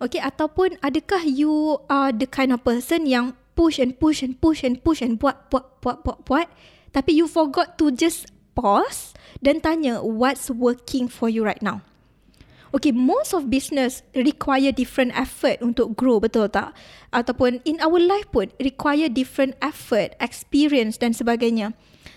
Okay, 0.00 0.18
ataupun 0.18 0.80
adakah 0.80 1.22
you 1.28 1.78
are 1.86 2.10
the 2.10 2.24
kind 2.24 2.50
of 2.50 2.64
person 2.64 3.04
yang 3.04 3.36
push 3.54 3.78
and 3.78 3.94
push 4.00 4.24
and 4.24 4.40
push 4.40 4.64
and 4.64 4.80
push 4.80 5.04
and 5.04 5.20
buat, 5.20 5.52
buat, 5.52 5.78
buat, 5.84 6.02
buat, 6.02 6.18
buat, 6.26 6.48
tapi 6.94 7.18
you 7.18 7.26
forgot 7.26 7.74
to 7.74 7.90
just 7.90 8.30
pause 8.54 9.10
dan 9.42 9.58
tanya 9.58 9.98
what's 10.00 10.46
working 10.46 11.10
for 11.10 11.26
you 11.26 11.42
right 11.42 11.60
now. 11.60 11.82
Okay, 12.74 12.90
most 12.90 13.30
of 13.34 13.50
business 13.50 14.02
require 14.18 14.74
different 14.74 15.14
effort 15.14 15.62
untuk 15.62 15.94
grow, 15.94 16.18
betul 16.18 16.50
tak? 16.50 16.74
Ataupun 17.14 17.62
in 17.62 17.78
our 17.78 18.02
life 18.02 18.26
pun 18.34 18.50
require 18.58 19.06
different 19.06 19.54
effort, 19.62 20.14
experience 20.18 20.98
dan 20.98 21.14
sebagainya. 21.14 21.74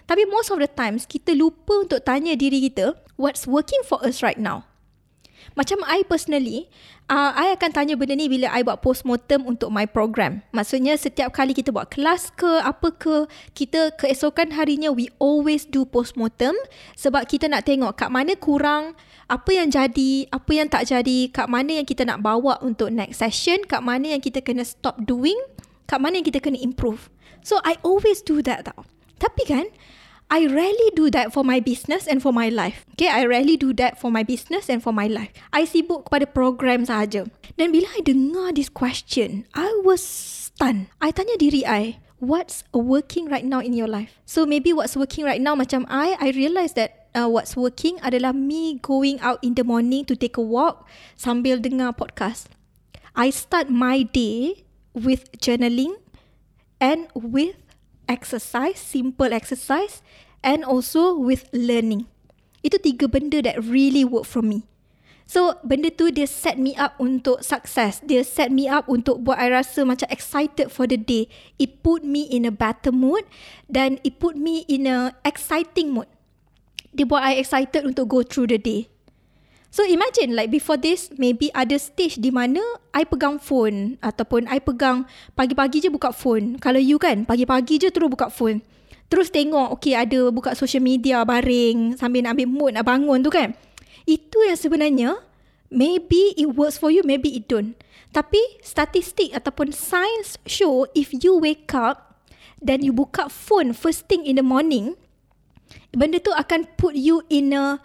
Tapi 0.09 0.25
most 0.29 0.49
of 0.49 0.57
the 0.57 0.69
times, 0.69 1.05
kita 1.05 1.37
lupa 1.37 1.85
untuk 1.85 2.01
tanya 2.01 2.33
diri 2.33 2.63
kita, 2.69 2.97
what's 3.21 3.45
working 3.45 3.81
for 3.85 4.01
us 4.01 4.25
right 4.25 4.41
now? 4.41 4.65
Macam 5.57 5.81
I 5.89 6.05
personally, 6.05 6.69
uh, 7.09 7.33
I 7.33 7.57
akan 7.57 7.73
tanya 7.73 7.97
benda 7.97 8.13
ni 8.13 8.29
bila 8.29 8.45
I 8.53 8.61
buat 8.61 8.85
postmortem 8.85 9.41
untuk 9.49 9.73
my 9.73 9.89
program. 9.89 10.45
Maksudnya 10.53 10.93
setiap 10.93 11.33
kali 11.33 11.57
kita 11.57 11.73
buat 11.73 11.89
kelas 11.89 12.29
ke 12.37 12.61
apa 12.61 12.93
ke, 12.93 13.25
kita 13.57 13.89
keesokan 13.97 14.53
harinya 14.53 14.93
we 14.93 15.09
always 15.17 15.65
do 15.65 15.81
postmortem 15.81 16.53
sebab 16.93 17.25
kita 17.25 17.49
nak 17.49 17.65
tengok 17.65 17.97
kat 17.97 18.13
mana 18.13 18.37
kurang, 18.37 18.93
apa 19.25 19.49
yang 19.49 19.73
jadi, 19.73 20.29
apa 20.29 20.51
yang 20.53 20.69
tak 20.69 20.93
jadi, 20.93 21.33
kat 21.33 21.49
mana 21.49 21.81
yang 21.81 21.87
kita 21.89 22.05
nak 22.05 22.21
bawa 22.21 22.61
untuk 22.61 22.93
next 22.93 23.17
session, 23.17 23.65
kat 23.65 23.81
mana 23.81 24.13
yang 24.13 24.21
kita 24.21 24.45
kena 24.45 24.61
stop 24.61 25.01
doing, 25.09 25.41
kat 25.89 25.97
mana 25.97 26.21
yang 26.21 26.27
kita 26.29 26.37
kena 26.37 26.61
improve. 26.61 27.09
So 27.41 27.57
I 27.65 27.81
always 27.81 28.21
do 28.21 28.45
that 28.45 28.69
tau. 28.69 28.85
Tapi 29.17 29.43
kan, 29.49 29.65
I 30.27 30.43
rarely 30.47 30.91
do 30.91 31.07
that 31.15 31.31
for 31.31 31.43
my 31.43 31.63
business 31.63 32.03
and 32.03 32.19
for 32.19 32.35
my 32.35 32.51
life. 32.51 32.83
Okay, 32.99 33.07
I 33.07 33.23
rarely 33.23 33.55
do 33.55 33.71
that 33.79 33.95
for 33.95 34.11
my 34.11 34.23
business 34.23 34.67
and 34.67 34.83
for 34.83 34.91
my 34.91 35.07
life. 35.07 35.31
I 35.55 35.63
sibuk 35.63 36.11
kepada 36.11 36.27
program 36.27 36.83
sahaja. 36.83 37.31
Dan 37.55 37.71
bila 37.71 37.87
I 37.95 38.03
dengar 38.03 38.51
this 38.51 38.67
question, 38.67 39.47
I 39.55 39.71
was 39.87 40.03
stunned. 40.03 40.91
I 40.99 41.15
tanya 41.15 41.39
diri 41.39 41.63
I, 41.63 42.03
what's 42.19 42.67
working 42.75 43.31
right 43.31 43.47
now 43.47 43.63
in 43.63 43.71
your 43.71 43.87
life? 43.87 44.19
So 44.27 44.43
maybe 44.43 44.75
what's 44.75 44.99
working 44.99 45.23
right 45.23 45.39
now 45.39 45.55
macam 45.55 45.87
I, 45.87 46.19
I 46.19 46.35
realise 46.35 46.75
that 46.75 47.07
uh, 47.15 47.31
what's 47.31 47.55
working 47.55 47.95
adalah 48.03 48.35
me 48.35 48.83
going 48.83 49.23
out 49.23 49.39
in 49.39 49.55
the 49.55 49.63
morning 49.63 50.03
to 50.11 50.15
take 50.19 50.35
a 50.35 50.43
walk 50.43 50.85
sambil 51.15 51.57
dengar 51.63 51.95
podcast. 51.95 52.51
I 53.15 53.31
start 53.31 53.71
my 53.71 54.03
day 54.03 54.67
with 54.93 55.31
journaling 55.39 55.97
and 56.77 57.09
with 57.15 57.57
exercise, 58.07 58.79
simple 58.79 59.31
exercise 59.31 60.01
and 60.43 60.63
also 60.63 61.13
with 61.15 61.47
learning. 61.51 62.07
Itu 62.65 62.81
tiga 62.81 63.07
benda 63.07 63.43
that 63.45 63.61
really 63.61 64.03
work 64.03 64.25
for 64.25 64.41
me. 64.41 64.65
So, 65.27 65.59
benda 65.59 65.91
tu 65.91 66.07
dia 66.07 66.23
set 66.23 66.55
me 66.55 66.71
up 66.79 66.95
untuk 67.03 67.43
success. 67.43 67.99
Dia 67.99 68.23
set 68.23 68.47
me 68.47 68.71
up 68.71 68.87
untuk 68.87 69.27
buat 69.27 69.35
I 69.35 69.51
rasa 69.51 69.83
macam 69.83 70.07
excited 70.07 70.71
for 70.71 70.87
the 70.87 70.95
day. 70.95 71.27
It 71.59 71.83
put 71.83 72.07
me 72.07 72.31
in 72.31 72.47
a 72.47 72.53
better 72.53 72.95
mood 72.95 73.27
dan 73.67 73.99
it 74.07 74.23
put 74.23 74.39
me 74.39 74.63
in 74.71 74.87
a 74.87 75.11
exciting 75.27 75.91
mood. 75.91 76.07
Dia 76.95 77.03
buat 77.03 77.27
I 77.27 77.43
excited 77.43 77.83
untuk 77.83 78.07
go 78.07 78.19
through 78.23 78.55
the 78.55 78.59
day. 78.59 78.87
So 79.67 79.83
imagine 79.83 80.31
like 80.33 80.47
before 80.47 80.79
this 80.79 81.11
maybe 81.19 81.51
ada 81.51 81.75
stage 81.75 82.17
di 82.17 82.31
mana 82.31 82.63
I 82.95 83.03
pegang 83.03 83.37
phone 83.37 83.99
ataupun 83.99 84.47
I 84.47 84.63
pegang 84.63 85.03
pagi-pagi 85.35 85.83
je 85.83 85.89
buka 85.91 86.15
phone. 86.15 86.55
Kalau 86.57 86.79
you 86.79 86.95
kan 86.97 87.27
pagi-pagi 87.27 87.77
je 87.83 87.91
terus 87.91 88.07
buka 88.07 88.31
phone. 88.31 88.63
Terus 89.07 89.31
tengok 89.31 89.75
okay 89.75 89.95
ada 89.95 90.31
buka 90.31 90.55
social 90.55 90.83
media 90.83 91.23
baring 91.27 91.99
sambil 91.99 92.23
nak 92.23 92.35
ambil 92.39 92.47
mood 92.47 92.71
nak 92.75 92.87
bangun 92.87 93.19
tu 93.23 93.31
kan. 93.31 93.53
Itu 94.07 94.39
yang 94.47 94.55
sebenarnya 94.55 95.09
maybe 95.67 96.31
it 96.39 96.47
works 96.55 96.79
for 96.79 96.87
you 96.87 97.03
maybe 97.03 97.35
it 97.35 97.51
don't. 97.51 97.75
Tapi 98.15 98.39
statistik 98.63 99.35
ataupun 99.35 99.75
science 99.75 100.39
show 100.47 100.87
if 100.95 101.11
you 101.11 101.35
wake 101.37 101.69
up 101.75 102.23
dan 102.63 102.81
you 102.81 102.95
buka 102.95 103.27
phone 103.29 103.75
first 103.75 104.07
thing 104.09 104.25
in 104.25 104.39
the 104.39 104.45
morning 104.45 104.97
benda 105.93 106.17
tu 106.17 106.33
akan 106.33 106.65
put 106.79 106.97
you 106.97 107.21
in 107.29 107.53
a 107.53 107.77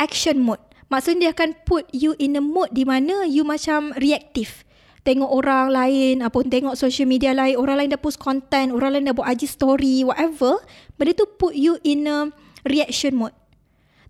action 0.00 0.42
mode. 0.42 0.65
Maksudnya 0.86 1.30
dia 1.30 1.30
akan 1.34 1.50
put 1.66 1.84
you 1.90 2.14
in 2.22 2.38
a 2.38 2.42
mode 2.42 2.70
di 2.70 2.86
mana 2.86 3.26
you 3.26 3.42
macam 3.42 3.90
reactive. 3.98 4.62
Tengok 5.02 5.30
orang 5.30 5.70
lain, 5.70 6.22
apa 6.22 6.38
tengok 6.46 6.74
social 6.78 7.06
media 7.06 7.30
lain, 7.30 7.58
orang 7.58 7.78
lain 7.78 7.90
dah 7.94 8.00
post 8.02 8.18
content, 8.18 8.74
orang 8.74 8.98
lain 8.98 9.10
dah 9.10 9.14
buat 9.14 9.26
IG 9.34 9.46
story, 9.46 10.02
whatever. 10.02 10.58
Benda 10.98 11.14
tu 11.14 11.26
put 11.38 11.54
you 11.54 11.78
in 11.86 12.06
a 12.10 12.30
reaction 12.66 13.18
mode. 13.18 13.34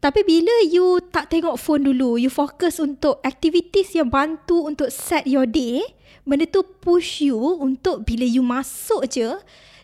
Tapi 0.01 0.25
bila 0.25 0.53
you 0.69 1.01
tak 1.09 1.33
tengok 1.33 1.57
phone 1.57 1.89
dulu, 1.89 2.21
you 2.21 2.29
fokus 2.29 2.77
untuk 2.77 3.21
activities 3.25 3.97
yang 3.97 4.13
bantu 4.13 4.69
untuk 4.69 4.93
set 4.93 5.25
your 5.25 5.49
day, 5.49 5.81
benda 6.29 6.45
tu 6.45 6.61
push 6.61 7.25
you 7.25 7.41
untuk 7.41 8.05
bila 8.05 8.25
you 8.25 8.45
masuk 8.45 9.09
je 9.09 9.37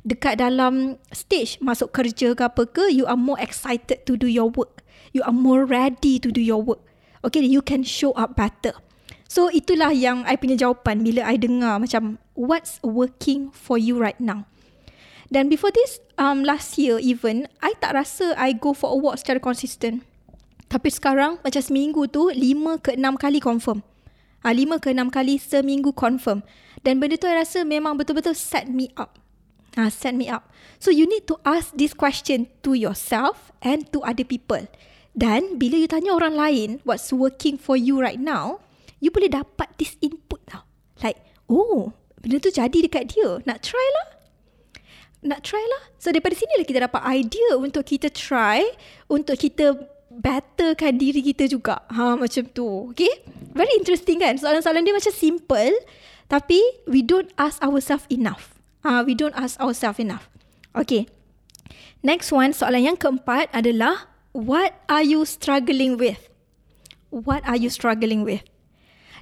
dekat 0.04 0.36
dalam 0.40 1.00
stage, 1.12 1.56
masuk 1.64 1.92
kerja 1.92 2.36
ke 2.36 2.42
apa 2.44 2.68
ke, 2.68 2.92
you 2.92 3.08
are 3.08 3.16
more 3.16 3.40
excited 3.40 4.04
to 4.04 4.16
do 4.16 4.28
your 4.28 4.52
work 4.52 4.82
you 5.12 5.22
are 5.22 5.32
more 5.32 5.64
ready 5.64 6.18
to 6.18 6.32
do 6.32 6.40
your 6.40 6.60
work. 6.60 6.80
Okay, 7.22 7.44
you 7.44 7.62
can 7.62 7.84
show 7.84 8.12
up 8.18 8.34
better. 8.34 8.74
So 9.32 9.48
itulah 9.48 9.96
yang 9.96 10.28
I 10.28 10.36
punya 10.36 10.60
jawapan 10.60 11.00
bila 11.00 11.24
I 11.24 11.40
dengar 11.40 11.80
macam 11.80 12.20
what's 12.36 12.76
working 12.84 13.48
for 13.48 13.80
you 13.80 13.96
right 13.96 14.18
now. 14.20 14.44
Dan 15.32 15.48
before 15.48 15.72
this, 15.72 15.96
um, 16.20 16.44
last 16.44 16.76
year 16.76 17.00
even, 17.00 17.48
I 17.64 17.72
tak 17.80 17.96
rasa 17.96 18.36
I 18.36 18.52
go 18.52 18.76
for 18.76 18.92
a 18.92 18.98
walk 19.00 19.16
secara 19.16 19.40
konsisten. 19.40 20.04
Tapi 20.68 20.92
sekarang 20.92 21.40
macam 21.40 21.62
seminggu 21.64 22.04
tu, 22.12 22.28
lima 22.28 22.76
ke 22.76 22.92
enam 22.92 23.16
kali 23.16 23.40
confirm. 23.40 23.80
Ah, 24.44 24.52
lima 24.52 24.76
ke 24.76 24.92
enam 24.92 25.08
kali 25.08 25.40
seminggu 25.40 25.96
confirm. 25.96 26.44
Dan 26.84 27.00
benda 27.00 27.16
tu 27.16 27.24
I 27.24 27.40
rasa 27.40 27.64
memang 27.64 27.96
betul-betul 27.96 28.36
set 28.36 28.68
me 28.68 28.92
up. 29.00 29.16
Ah, 29.72 29.88
set 29.88 30.12
me 30.12 30.28
up. 30.28 30.52
So 30.76 30.92
you 30.92 31.08
need 31.08 31.24
to 31.32 31.40
ask 31.48 31.72
this 31.72 31.96
question 31.96 32.52
to 32.60 32.76
yourself 32.76 33.48
and 33.64 33.88
to 33.96 34.04
other 34.04 34.28
people. 34.28 34.68
Dan 35.12 35.60
bila 35.60 35.76
you 35.76 35.88
tanya 35.88 36.16
orang 36.16 36.32
lain 36.32 36.68
what's 36.88 37.12
working 37.12 37.60
for 37.60 37.76
you 37.76 38.00
right 38.00 38.20
now, 38.20 38.64
you 39.02 39.12
boleh 39.12 39.28
dapat 39.28 39.68
this 39.76 40.00
input 40.00 40.40
tau. 40.48 40.64
Like, 41.04 41.20
oh, 41.52 41.92
benda 42.20 42.40
tu 42.40 42.48
jadi 42.48 42.72
dekat 42.72 43.12
dia. 43.12 43.44
Nak 43.44 43.60
try 43.60 43.86
lah. 44.00 44.08
Nak 45.22 45.44
try 45.44 45.60
lah. 45.60 45.92
So 46.00 46.10
daripada 46.10 46.34
sini 46.34 46.56
lah 46.56 46.66
kita 46.66 46.88
dapat 46.88 47.02
idea 47.12 47.60
untuk 47.60 47.84
kita 47.84 48.08
try, 48.08 48.64
untuk 49.06 49.36
kita 49.36 49.76
betterkan 50.12 51.00
diri 51.00 51.24
kita 51.24 51.48
juga. 51.48 51.84
Ha, 51.88 52.16
macam 52.16 52.44
tu. 52.52 52.92
Okay? 52.92 53.24
Very 53.52 53.72
interesting 53.80 54.20
kan? 54.20 54.36
Soalan-soalan 54.36 54.84
dia 54.84 54.96
macam 54.96 55.12
simple, 55.12 55.72
tapi 56.28 56.60
we 56.88 57.00
don't 57.00 57.32
ask 57.36 57.60
ourselves 57.60 58.08
enough. 58.12 58.56
Ah, 58.82 59.00
uh, 59.00 59.00
we 59.06 59.14
don't 59.14 59.36
ask 59.38 59.60
ourselves 59.62 60.02
enough. 60.02 60.26
Okay. 60.74 61.06
Next 62.02 62.34
one, 62.34 62.50
soalan 62.50 62.82
yang 62.82 62.98
keempat 62.98 63.46
adalah 63.54 64.11
what 64.32 64.72
are 64.88 65.04
you 65.04 65.24
struggling 65.28 66.00
with? 66.00 66.28
What 67.12 67.44
are 67.44 67.56
you 67.56 67.68
struggling 67.68 68.24
with? 68.24 68.44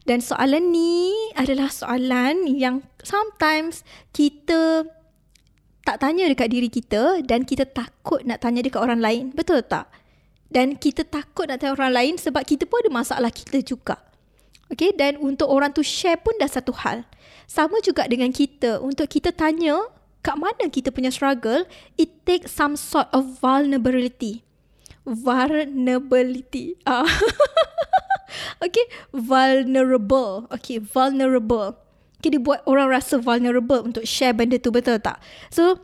Dan 0.07 0.23
soalan 0.25 0.73
ni 0.73 1.13
adalah 1.37 1.69
soalan 1.69 2.49
yang 2.49 2.87
sometimes 3.03 3.85
kita 4.15 4.87
tak 5.85 6.01
tanya 6.01 6.31
dekat 6.31 6.49
diri 6.49 6.71
kita 6.71 7.21
dan 7.27 7.45
kita 7.45 7.67
takut 7.67 8.23
nak 8.25 8.41
tanya 8.41 8.65
dekat 8.65 8.81
orang 8.81 9.03
lain. 9.03 9.25
Betul 9.35 9.67
tak? 9.67 9.91
Dan 10.49 10.79
kita 10.79 11.05
takut 11.05 11.51
nak 11.51 11.61
tanya 11.61 11.77
orang 11.77 11.93
lain 11.93 12.15
sebab 12.17 12.47
kita 12.47 12.65
pun 12.65 12.81
ada 12.87 12.91
masalah 12.91 13.31
kita 13.35 13.61
juga. 13.61 13.99
Okay, 14.71 14.95
dan 14.95 15.19
untuk 15.19 15.51
orang 15.51 15.75
tu 15.75 15.83
share 15.83 16.23
pun 16.23 16.31
dah 16.39 16.47
satu 16.47 16.71
hal. 16.71 17.03
Sama 17.51 17.83
juga 17.83 18.07
dengan 18.07 18.31
kita, 18.31 18.79
untuk 18.79 19.11
kita 19.11 19.35
tanya 19.35 19.83
kat 20.23 20.39
mana 20.39 20.71
kita 20.71 20.95
punya 20.95 21.11
struggle, 21.11 21.67
it 21.99 22.23
takes 22.23 22.55
some 22.55 22.79
sort 22.79 23.11
of 23.11 23.43
vulnerability 23.43 24.47
vulnerability. 25.07 26.77
Ah. 26.85 27.05
okay, 28.65 28.87
vulnerable. 29.13 30.49
Okay, 30.53 30.79
vulnerable. 30.81 31.77
Okay, 32.21 32.37
dia 32.37 32.43
buat 32.43 32.61
orang 32.69 32.93
rasa 32.93 33.17
vulnerable 33.17 33.81
untuk 33.81 34.05
share 34.05 34.37
benda 34.37 34.61
tu, 34.61 34.69
betul 34.69 35.01
tak? 35.01 35.17
So, 35.49 35.81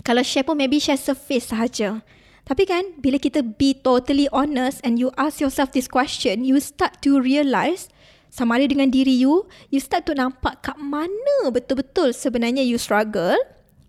kalau 0.00 0.24
share 0.24 0.44
pun 0.44 0.56
maybe 0.56 0.80
share 0.80 0.96
surface 0.96 1.52
sahaja. 1.52 2.00
Tapi 2.46 2.64
kan, 2.64 2.96
bila 3.02 3.18
kita 3.18 3.42
be 3.42 3.74
totally 3.74 4.30
honest 4.30 4.80
and 4.86 4.96
you 4.96 5.10
ask 5.18 5.42
yourself 5.42 5.74
this 5.74 5.90
question, 5.90 6.46
you 6.46 6.56
start 6.62 7.02
to 7.02 7.18
realise 7.18 7.90
sama 8.30 8.60
ada 8.60 8.68
dengan 8.68 8.92
diri 8.92 9.16
you, 9.16 9.48
you 9.72 9.80
start 9.80 10.04
to 10.04 10.12
nampak 10.12 10.60
kat 10.60 10.76
mana 10.76 11.48
betul-betul 11.48 12.12
sebenarnya 12.12 12.60
you 12.60 12.76
struggle 12.76 13.38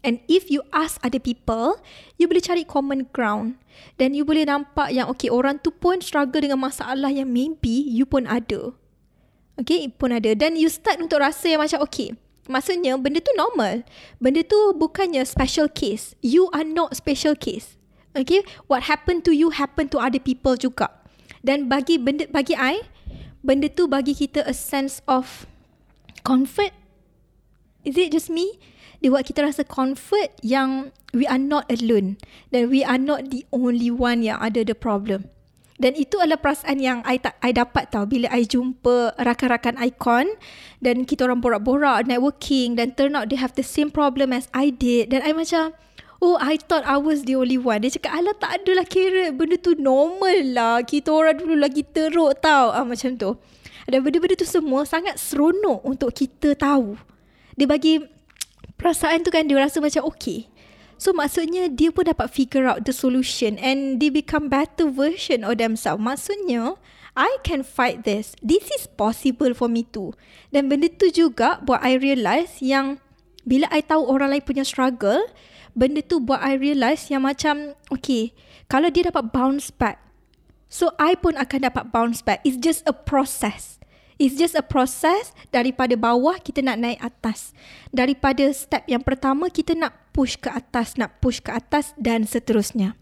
And 0.07 0.23
if 0.31 0.47
you 0.47 0.63
ask 0.71 0.95
other 1.03 1.19
people, 1.19 1.83
you 2.15 2.31
boleh 2.31 2.39
cari 2.39 2.63
common 2.63 3.11
ground. 3.11 3.59
Dan 3.99 4.15
you 4.15 4.23
boleh 4.23 4.47
nampak 4.47 4.95
yang 4.95 5.11
okay, 5.11 5.27
orang 5.27 5.59
tu 5.59 5.67
pun 5.67 5.99
struggle 5.99 6.39
dengan 6.39 6.63
masalah 6.63 7.11
yang 7.11 7.27
maybe 7.27 7.83
you 7.91 8.07
pun 8.07 8.23
ada. 8.23 8.71
Okay, 9.59 9.91
pun 9.91 10.15
ada. 10.15 10.31
Dan 10.31 10.55
you 10.55 10.71
start 10.71 11.03
untuk 11.03 11.19
rasa 11.19 11.51
yang 11.51 11.59
macam 11.59 11.83
okay. 11.83 12.15
Maksudnya 12.47 12.95
benda 12.95 13.19
tu 13.19 13.35
normal. 13.35 13.83
Benda 14.23 14.47
tu 14.47 14.71
bukannya 14.79 15.27
special 15.27 15.67
case. 15.67 16.15
You 16.23 16.47
are 16.55 16.63
not 16.63 16.95
special 16.95 17.35
case. 17.35 17.75
Okay, 18.15 18.47
what 18.71 18.87
happened 18.87 19.27
to 19.27 19.35
you 19.35 19.51
happen 19.51 19.91
to 19.91 19.99
other 19.99 20.23
people 20.23 20.55
juga. 20.55 20.87
Dan 21.43 21.67
bagi 21.67 21.99
benda 21.99 22.23
bagi 22.31 22.55
I, 22.55 22.79
benda 23.43 23.67
tu 23.67 23.91
bagi 23.91 24.15
kita 24.15 24.47
a 24.47 24.55
sense 24.55 25.03
of 25.03 25.43
comfort. 26.23 26.71
Is 27.83 27.99
it 27.99 28.15
just 28.15 28.31
me? 28.31 28.55
Dia 29.01 29.09
buat 29.13 29.25
kita 29.25 29.45
rasa 29.45 29.61
comfort 29.61 30.33
yang 30.41 30.89
we 31.13 31.29
are 31.29 31.41
not 31.41 31.69
alone 31.69 32.17
dan 32.49 32.69
we 32.69 32.81
are 32.81 32.99
not 32.99 33.29
the 33.29 33.45
only 33.53 33.93
one 33.93 34.25
yang 34.25 34.41
ada 34.41 34.65
the 34.65 34.73
problem. 34.73 35.29
Dan 35.77 35.93
itu 35.93 36.17
adalah 36.17 36.41
perasaan 36.41 36.81
yang 36.81 37.05
I, 37.05 37.21
tak, 37.21 37.37
I 37.37 37.53
dapat 37.53 37.93
tahu 37.93 38.09
bila 38.09 38.33
I 38.33 38.49
jumpa 38.49 39.13
rakan-rakan 39.21 39.77
Icon 39.77 40.25
dan 40.81 41.05
kita 41.05 41.29
orang 41.29 41.37
borak-borak, 41.37 42.09
networking 42.09 42.73
dan 42.73 42.97
turn 42.97 43.13
out 43.13 43.29
they 43.29 43.37
have 43.37 43.53
the 43.53 43.61
same 43.61 43.93
problem 43.93 44.33
as 44.33 44.49
I 44.57 44.73
did. 44.73 45.13
Dan 45.13 45.21
I 45.21 45.37
macam, 45.37 45.77
oh 46.17 46.41
I 46.41 46.57
thought 46.57 46.81
I 46.81 46.97
was 46.97 47.29
the 47.29 47.37
only 47.37 47.61
one. 47.61 47.85
Dia 47.85 47.93
cakap, 47.93 48.09
alah 48.09 48.33
tak 48.41 48.65
adalah 48.65 48.89
kira, 48.89 49.29
benda 49.29 49.61
tu 49.61 49.77
normal 49.77 50.37
lah. 50.49 50.81
Kita 50.81 51.13
orang 51.13 51.37
dulu 51.37 51.53
lagi 51.53 51.85
teruk 51.85 52.41
tau. 52.41 52.73
Ah, 52.73 52.81
macam 52.81 53.13
tu. 53.13 53.37
Dan 53.85 54.01
benda-benda 54.01 54.33
tu 54.33 54.49
semua 54.49 54.81
sangat 54.81 55.21
seronok 55.21 55.85
untuk 55.85 56.09
kita 56.09 56.57
tahu. 56.57 56.97
Dia 57.53 57.69
bagi 57.69 58.01
perasaan 58.77 59.25
tu 59.25 59.29
kan 59.33 59.49
dia 59.49 59.57
rasa 59.57 59.81
macam 59.81 60.05
okay. 60.07 60.47
So 60.97 61.13
maksudnya 61.13 61.69
dia 61.69 61.93
pun 61.93 62.09
dapat 62.09 62.33
figure 62.33 62.65
out 62.65 62.89
the 62.89 62.93
solution 62.93 63.61
and 63.61 64.01
they 64.01 64.09
become 64.09 64.49
better 64.49 64.89
version 64.89 65.45
of 65.45 65.61
themselves. 65.61 66.01
Maksudnya 66.01 66.73
I 67.13 67.37
can 67.45 67.61
fight 67.61 68.05
this. 68.05 68.33
This 68.41 68.69
is 68.73 68.89
possible 68.89 69.53
for 69.53 69.69
me 69.69 69.85
too. 69.85 70.17
Dan 70.49 70.69
benda 70.69 70.89
tu 70.89 71.09
juga 71.13 71.61
buat 71.61 71.81
I 71.85 71.97
realise 72.01 72.61
yang 72.61 73.01
bila 73.45 73.69
I 73.69 73.85
tahu 73.85 74.09
orang 74.09 74.37
lain 74.37 74.45
punya 74.45 74.65
struggle, 74.65 75.21
benda 75.77 76.01
tu 76.01 76.17
buat 76.21 76.41
I 76.41 76.57
realise 76.57 77.09
yang 77.13 77.25
macam 77.25 77.77
okay, 77.93 78.33
kalau 78.69 78.89
dia 78.89 79.09
dapat 79.09 79.33
bounce 79.33 79.69
back, 79.73 80.01
so 80.67 80.93
I 80.97 81.17
pun 81.17 81.37
akan 81.37 81.69
dapat 81.69 81.93
bounce 81.93 82.25
back. 82.25 82.41
It's 82.41 82.57
just 82.57 82.85
a 82.89 82.93
process. 82.93 83.77
It's 84.17 84.33
just 84.33 84.57
a 84.57 84.65
process 84.65 85.29
daripada 85.53 85.93
bawah 85.93 86.41
kita 86.41 86.65
nak 86.65 86.81
naik 86.81 86.99
atas. 87.01 87.53
Daripada 87.93 88.49
step 88.49 88.89
yang 88.89 89.05
pertama 89.05 89.53
kita 89.53 89.77
nak 89.77 89.93
push 90.09 90.41
ke 90.41 90.49
atas, 90.49 90.97
nak 90.97 91.21
push 91.21 91.37
ke 91.37 91.53
atas 91.53 91.93
dan 92.01 92.25
seterusnya. 92.25 92.97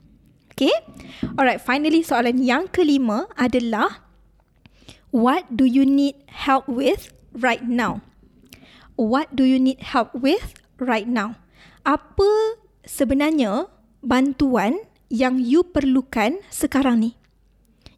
Okay? 0.52 0.76
Alright, 1.40 1.64
finally 1.64 2.04
soalan 2.04 2.44
yang 2.44 2.68
kelima 2.68 3.32
adalah 3.40 4.04
What 5.16 5.48
do 5.56 5.64
you 5.64 5.88
need 5.88 6.20
help 6.28 6.68
with 6.68 7.16
right 7.32 7.64
now? 7.64 8.04
What 9.00 9.32
do 9.32 9.48
you 9.48 9.56
need 9.56 9.80
help 9.80 10.12
with 10.12 10.60
right 10.76 11.08
now? 11.08 11.40
Apa 11.88 12.60
sebenarnya 12.84 13.72
bantuan 14.04 14.84
yang 15.08 15.40
you 15.40 15.64
perlukan 15.64 16.44
sekarang 16.52 17.00
ni? 17.00 17.12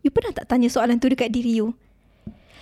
You 0.05 0.13
pernah 0.13 0.38
tak 0.38 0.53
tanya 0.53 0.69
soalan 0.69 1.01
tu 1.01 1.09
dekat 1.09 1.33
diri 1.33 1.57
you? 1.57 1.74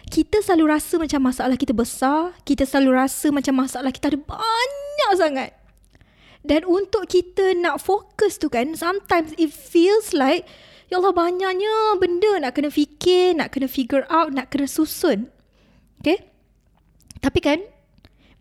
Kita 0.06 0.42
selalu 0.46 0.66
rasa 0.70 1.02
macam 1.02 1.22
masalah 1.26 1.58
kita 1.58 1.74
besar. 1.74 2.38
Kita 2.46 2.64
selalu 2.64 2.92
rasa 2.94 3.34
macam 3.34 3.58
masalah 3.58 3.90
kita 3.90 4.14
ada 4.14 4.20
banyak 4.22 5.12
sangat. 5.18 5.52
Dan 6.46 6.62
untuk 6.70 7.10
kita 7.10 7.58
nak 7.58 7.82
fokus 7.82 8.38
tu 8.38 8.54
kan, 8.54 8.78
sometimes 8.78 9.34
it 9.42 9.50
feels 9.50 10.14
like, 10.14 10.46
ya 10.94 11.02
Allah 11.02 11.10
banyaknya 11.10 11.98
benda 11.98 12.38
nak 12.38 12.54
kena 12.54 12.70
fikir, 12.70 13.34
nak 13.34 13.50
kena 13.50 13.66
figure 13.66 14.06
out, 14.14 14.30
nak 14.30 14.54
kena 14.54 14.70
susun. 14.70 15.34
Okay? 16.06 16.22
Tapi 17.18 17.42
kan, 17.42 17.60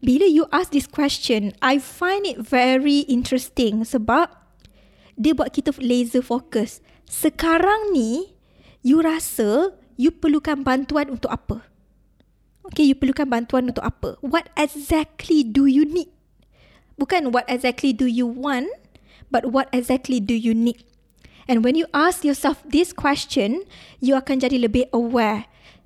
bila 0.04 0.28
you 0.28 0.44
ask 0.52 0.76
this 0.76 0.85
question, 0.85 1.56
I 1.64 1.80
find 1.80 2.28
it 2.28 2.37
very 2.44 3.09
interesting 3.09 3.88
sebab 3.88 4.28
dia 5.16 5.33
buat 5.33 5.56
kita 5.56 5.73
laser 5.80 6.21
focus. 6.21 6.85
Sekarang 7.09 7.97
ni, 7.97 8.37
you 8.85 9.00
rasa 9.00 9.73
you 9.97 10.11
perlukan 10.11 10.63
bantuan 10.63 11.13
untuk 11.13 11.31
apa? 11.31 11.63
Okay, 12.73 12.89
you 12.89 12.97
perlukan 12.97 13.29
bantuan 13.29 13.69
untuk 13.69 13.85
apa? 13.85 14.17
What 14.25 14.49
exactly 14.57 15.45
do 15.45 15.69
you 15.69 15.85
need? 15.85 16.09
Bukan 16.97 17.35
what 17.35 17.45
exactly 17.51 17.93
do 17.93 18.09
you 18.09 18.25
want, 18.25 18.71
but 19.29 19.53
what 19.53 19.69
exactly 19.75 20.23
do 20.23 20.33
you 20.33 20.57
need? 20.57 20.81
And 21.45 21.61
when 21.61 21.77
you 21.77 21.85
ask 21.93 22.25
yourself 22.25 22.65
this 22.65 22.97
question, 22.97 23.69
you 24.01 24.17
akan 24.17 24.41
jadi 24.41 24.57
lebih 24.65 24.89
aware 24.97 25.45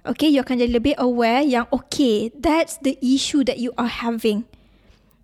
Okay, 0.08 0.32
you 0.32 0.40
akan 0.40 0.64
jadi 0.64 0.72
lebih 0.72 0.94
aware 0.96 1.44
yang 1.44 1.68
okay, 1.68 2.32
that's 2.32 2.80
the 2.80 2.96
issue 3.04 3.44
that 3.44 3.60
you 3.60 3.76
are 3.76 3.90
having. 3.90 4.48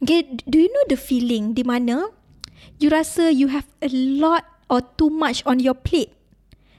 Okay, 0.04 0.28
do 0.44 0.60
you 0.60 0.68
know 0.68 0.84
the 0.92 1.00
feeling 1.00 1.56
di 1.56 1.64
mana 1.64 2.12
you 2.76 2.92
rasa 2.92 3.32
you 3.32 3.48
have 3.48 3.64
a 3.80 3.88
lot 3.88 4.44
or 4.68 4.84
too 5.00 5.08
much 5.08 5.40
on 5.48 5.56
your 5.56 5.72
plate? 5.72 6.12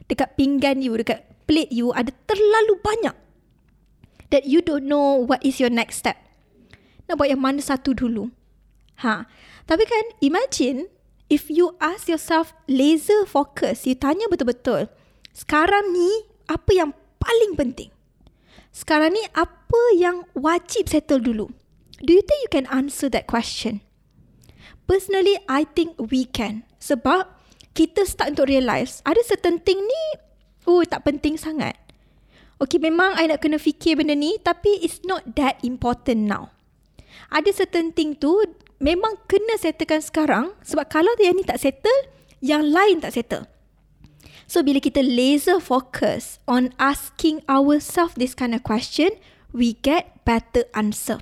Dekat 0.06 0.38
pinggan 0.38 0.86
you, 0.86 0.94
dekat 0.94 1.26
plate 1.46 1.72
you 1.72 1.94
ada 1.94 2.12
terlalu 2.26 2.78
banyak 2.82 3.16
that 4.34 4.50
you 4.50 4.60
don't 4.60 4.90
know 4.90 5.18
what 5.22 5.42
is 5.46 5.62
your 5.62 5.72
next 5.72 6.02
step. 6.02 6.18
Nak 7.06 7.22
buat 7.22 7.30
yang 7.30 7.42
mana 7.42 7.62
satu 7.62 7.94
dulu? 7.94 8.34
Ha. 9.06 9.30
Tapi 9.70 9.84
kan, 9.86 10.06
imagine 10.22 10.90
if 11.30 11.50
you 11.54 11.78
ask 11.78 12.10
yourself 12.10 12.58
laser 12.66 13.30
focus, 13.30 13.86
you 13.86 13.94
tanya 13.94 14.26
betul-betul, 14.26 14.90
sekarang 15.38 15.94
ni 15.94 16.10
apa 16.50 16.72
yang 16.74 16.90
paling 17.22 17.54
penting? 17.54 17.94
sekarang 18.76 19.16
ni 19.16 19.24
apa 19.32 19.82
yang 19.96 20.28
wajib 20.36 20.92
settle 20.92 21.24
dulu? 21.24 21.48
Do 22.04 22.12
you 22.12 22.20
think 22.20 22.44
you 22.44 22.52
can 22.52 22.68
answer 22.68 23.08
that 23.16 23.24
question? 23.24 23.80
Personally, 24.84 25.40
I 25.48 25.64
think 25.64 25.96
we 25.96 26.28
can. 26.28 26.68
Sebab 26.84 27.32
kita 27.72 28.04
start 28.04 28.36
untuk 28.36 28.52
realise 28.52 29.00
ada 29.08 29.24
certain 29.24 29.64
thing 29.64 29.80
ni 29.80 30.04
oh 30.66 30.84
tak 30.86 31.06
penting 31.08 31.38
sangat. 31.40 31.78
Okay, 32.56 32.80
memang 32.80 33.20
I 33.20 33.28
nak 33.28 33.44
kena 33.44 33.60
fikir 33.60 34.00
benda 34.00 34.16
ni 34.16 34.40
tapi 34.40 34.80
it's 34.80 35.04
not 35.04 35.36
that 35.36 35.60
important 35.66 36.30
now. 36.30 36.56
Ada 37.32 37.66
certain 37.66 37.92
thing 37.92 38.16
tu 38.16 38.32
memang 38.80 39.20
kena 39.28 39.60
settlekan 39.60 40.00
sekarang 40.04 40.56
sebab 40.64 40.88
kalau 40.88 41.12
yang 41.20 41.36
ni 41.36 41.44
tak 41.44 41.60
settle, 41.60 42.12
yang 42.40 42.64
lain 42.64 43.04
tak 43.04 43.16
settle. 43.16 43.46
So 44.46 44.62
bila 44.62 44.78
kita 44.78 45.02
laser 45.02 45.58
focus 45.58 46.38
on 46.46 46.72
asking 46.78 47.42
ourselves 47.50 48.14
this 48.14 48.38
kind 48.38 48.54
of 48.54 48.62
question, 48.62 49.18
we 49.50 49.74
get 49.82 50.22
better 50.22 50.70
answer. 50.78 51.18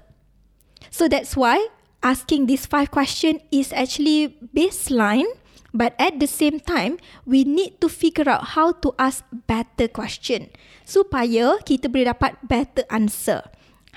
So 0.91 1.07
that's 1.07 1.39
why 1.39 1.71
asking 2.03 2.51
this 2.51 2.67
five 2.67 2.91
question 2.91 3.39
is 3.49 3.71
actually 3.71 4.35
baseline, 4.51 5.29
but 5.73 5.97
at 5.97 6.21
the 6.21 6.29
same 6.29 6.61
time, 6.61 7.01
we 7.25 7.43
need 7.43 7.81
to 7.81 7.89
figure 7.89 8.29
out 8.29 8.55
how 8.55 8.71
to 8.85 8.93
ask 9.01 9.25
better 9.49 9.89
question 9.89 10.53
supaya 10.85 11.59
kita 11.65 11.89
boleh 11.89 12.13
dapat 12.13 12.37
better 12.45 12.85
answer. 12.93 13.41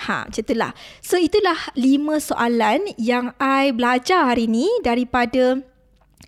Ha, 0.09 0.29
macam 0.29 0.43
itulah. 0.45 0.73
So 1.01 1.17
itulah 1.17 1.57
lima 1.73 2.21
soalan 2.21 2.93
yang 3.01 3.33
I 3.41 3.73
belajar 3.73 4.29
hari 4.29 4.45
ni 4.45 4.69
daripada 4.85 5.65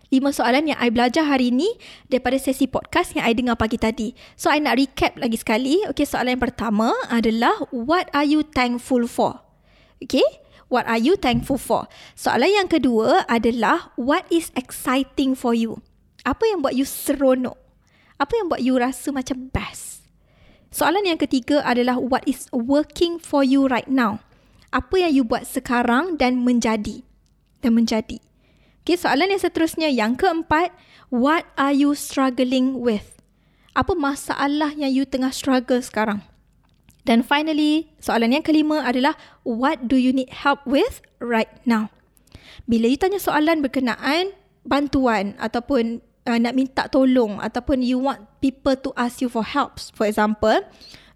lima 0.09 0.33
soalan 0.33 0.73
yang 0.73 0.79
I 0.81 0.89
belajar 0.89 1.25
hari 1.29 1.53
ini 1.53 1.69
daripada 2.09 2.41
sesi 2.41 2.65
podcast 2.65 3.13
yang 3.13 3.29
I 3.29 3.37
dengar 3.37 3.61
pagi 3.61 3.77
tadi. 3.77 4.17
So, 4.41 4.49
I 4.49 4.61
nak 4.61 4.81
recap 4.81 5.21
lagi 5.21 5.37
sekali. 5.37 5.85
Okay, 5.93 6.09
soalan 6.09 6.41
yang 6.41 6.45
pertama 6.45 6.93
adalah 7.13 7.69
what 7.73 8.09
are 8.17 8.25
you 8.25 8.41
thankful 8.41 9.05
for? 9.05 9.45
Okay, 10.01 10.25
what 10.69 10.85
are 10.89 11.01
you 11.01 11.17
thankful 11.17 11.61
for? 11.61 11.89
Soalan 12.15 12.65
yang 12.65 12.69
kedua 12.69 13.25
adalah 13.29 13.93
what 13.97 14.25
is 14.33 14.53
exciting 14.55 15.37
for 15.37 15.53
you? 15.53 15.81
Apa 16.25 16.45
yang 16.49 16.61
buat 16.61 16.77
you 16.77 16.85
seronok? 16.85 17.57
Apa 18.21 18.33
yang 18.37 18.47
buat 18.53 18.61
you 18.61 18.77
rasa 18.77 19.11
macam 19.11 19.49
best? 19.53 20.05
Soalan 20.69 21.09
yang 21.09 21.17
ketiga 21.17 21.65
adalah 21.65 21.97
what 21.97 22.21
is 22.29 22.45
working 22.53 23.17
for 23.17 23.41
you 23.41 23.65
right 23.65 23.89
now? 23.89 24.21
Apa 24.69 25.09
yang 25.09 25.13
you 25.17 25.25
buat 25.25 25.49
sekarang 25.49 26.21
dan 26.21 26.45
menjadi? 26.45 27.01
Dan 27.65 27.73
menjadi. 27.73 28.21
Okay, 28.85 28.97
soalan 29.01 29.33
yang 29.33 29.41
seterusnya 29.41 29.89
yang 29.89 30.17
keempat, 30.17 30.73
what 31.09 31.49
are 31.57 31.73
you 31.73 31.97
struggling 31.97 32.77
with? 32.85 33.17
Apa 33.73 33.97
masalah 33.97 34.77
yang 34.77 34.93
you 34.93 35.09
tengah 35.09 35.33
struggle 35.33 35.81
sekarang? 35.81 36.25
Dan 37.09 37.25
finally, 37.25 37.89
soalan 38.05 38.37
yang 38.37 38.45
kelima 38.45 38.85
adalah 38.85 39.17
what 39.41 39.89
do 39.89 39.97
you 39.97 40.13
need 40.13 40.29
help 40.29 40.61
with 40.69 41.01
right 41.25 41.49
now? 41.65 41.89
Bila 42.69 42.85
you 42.85 43.01
tanya 43.01 43.17
soalan 43.17 43.65
berkenaan 43.65 44.37
bantuan 44.69 45.33
ataupun 45.41 46.05
uh, 46.29 46.37
nak 46.37 46.53
minta 46.53 46.85
tolong 46.93 47.41
ataupun 47.41 47.81
you 47.81 47.97
want 47.97 48.29
people 48.45 48.77
to 48.77 48.93
ask 49.01 49.25
you 49.25 49.33
for 49.33 49.41
helps, 49.41 49.89
for 49.97 50.05
example, 50.05 50.61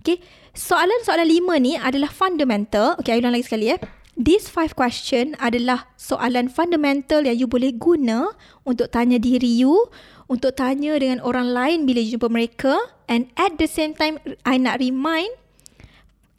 okay, 0.00 0.16
soalan-soalan 0.56 1.28
lima 1.28 1.60
ni 1.60 1.76
adalah 1.76 2.08
fundamental. 2.08 2.96
Okay, 2.96 3.12
I 3.12 3.20
ulang 3.20 3.36
lagi 3.36 3.52
sekali 3.52 3.68
ya. 3.68 3.76
Eh. 3.76 3.80
These 4.16 4.48
five 4.48 4.76
question 4.76 5.36
adalah 5.40 5.88
soalan 5.96 6.52
fundamental 6.52 7.24
yang 7.24 7.36
you 7.36 7.48
boleh 7.48 7.72
guna 7.76 8.32
untuk 8.64 8.92
tanya 8.92 9.20
diri 9.20 9.48
you, 9.60 9.88
untuk 10.28 10.56
tanya 10.56 10.96
dengan 10.96 11.20
orang 11.20 11.52
lain 11.52 11.78
bila 11.84 12.00
jumpa 12.00 12.28
mereka 12.32 12.76
and 13.08 13.28
at 13.36 13.56
the 13.56 13.68
same 13.68 13.96
time 13.96 14.20
I 14.44 14.60
nak 14.60 14.84
remind 14.84 15.32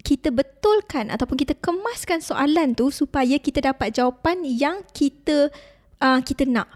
kita 0.04 0.36
betulkan 0.36 1.08
ataupun 1.08 1.40
kita 1.40 1.56
kemaskan 1.64 2.20
soalan 2.20 2.76
tu 2.76 2.92
supaya 2.92 3.40
kita 3.40 3.64
dapat 3.64 3.96
jawapan 3.96 4.44
yang 4.44 4.84
kita 4.92 5.48
uh, 6.04 6.20
kita 6.20 6.44
nak. 6.44 6.68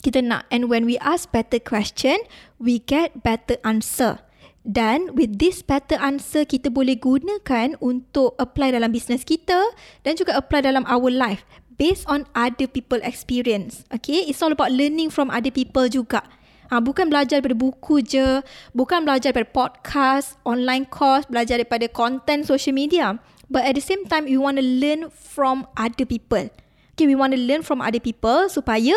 Kita 0.00 0.24
nak 0.24 0.48
and 0.48 0.72
when 0.72 0.88
we 0.88 0.96
ask 1.04 1.28
better 1.28 1.60
question, 1.60 2.16
we 2.56 2.80
get 2.80 3.20
better 3.20 3.60
answer. 3.62 4.24
Dan 4.68 5.16
with 5.16 5.40
this 5.40 5.64
better 5.64 5.96
answer 6.00 6.44
kita 6.44 6.68
boleh 6.68 6.96
gunakan 6.96 7.76
untuk 7.80 8.36
apply 8.40 8.72
dalam 8.72 8.92
business 8.92 9.24
kita 9.24 9.56
dan 10.04 10.12
juga 10.16 10.36
apply 10.36 10.64
dalam 10.64 10.84
our 10.88 11.08
life 11.08 11.44
based 11.80 12.04
on 12.08 12.24
other 12.32 12.68
people 12.68 13.00
experience. 13.04 13.84
Okay, 13.92 14.26
it's 14.28 14.40
all 14.40 14.52
about 14.52 14.74
learning 14.74 15.08
from 15.08 15.32
other 15.32 15.52
people 15.52 15.88
juga. 15.88 16.20
Ha, 16.68 16.84
bukan 16.84 17.08
belajar 17.08 17.40
daripada 17.40 17.56
buku 17.56 18.04
je, 18.04 18.44
bukan 18.76 19.04
belajar 19.04 19.32
daripada 19.32 19.72
podcast, 19.72 20.36
online 20.44 20.84
course, 20.84 21.24
belajar 21.24 21.56
daripada 21.56 21.88
content 21.88 22.44
social 22.44 22.76
media. 22.76 23.16
But 23.48 23.64
at 23.64 23.80
the 23.80 23.84
same 23.84 24.04
time, 24.04 24.28
we 24.28 24.36
want 24.36 24.60
to 24.60 24.64
learn 24.64 25.08
from 25.08 25.64
other 25.80 26.04
people. 26.04 26.52
Okay, 26.92 27.06
we 27.08 27.16
want 27.16 27.32
to 27.32 27.40
learn 27.40 27.64
from 27.64 27.80
other 27.80 28.02
people 28.02 28.52
supaya 28.52 28.92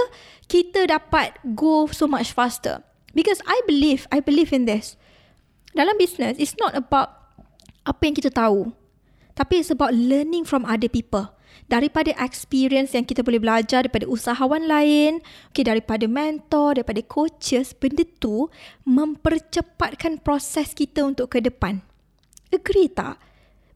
kita 0.51 0.91
dapat 0.91 1.39
go 1.55 1.87
so 1.87 2.09
much 2.09 2.35
faster. 2.35 2.83
Because 3.15 3.39
I 3.47 3.61
believe, 3.63 4.03
I 4.11 4.19
believe 4.19 4.51
in 4.51 4.67
this 4.67 4.99
dalam 5.71 5.95
business 5.95 6.35
it's 6.35 6.55
not 6.59 6.75
about 6.75 7.15
apa 7.87 8.01
yang 8.03 8.15
kita 8.15 8.31
tahu. 8.31 8.75
Tapi 9.31 9.63
it's 9.63 9.71
about 9.71 9.95
learning 9.95 10.43
from 10.43 10.67
other 10.67 10.91
people. 10.91 11.31
Daripada 11.71 12.11
experience 12.19 12.91
yang 12.91 13.07
kita 13.07 13.23
boleh 13.23 13.39
belajar 13.39 13.87
daripada 13.87 14.05
usahawan 14.07 14.67
lain, 14.67 15.23
okay, 15.51 15.63
daripada 15.63 16.03
mentor, 16.05 16.79
daripada 16.79 16.99
coaches, 17.05 17.71
benda 17.71 18.03
tu 18.19 18.51
mempercepatkan 18.83 20.19
proses 20.19 20.75
kita 20.75 21.07
untuk 21.07 21.31
ke 21.31 21.39
depan. 21.39 21.79
Agree 22.51 22.91
tak? 22.91 23.15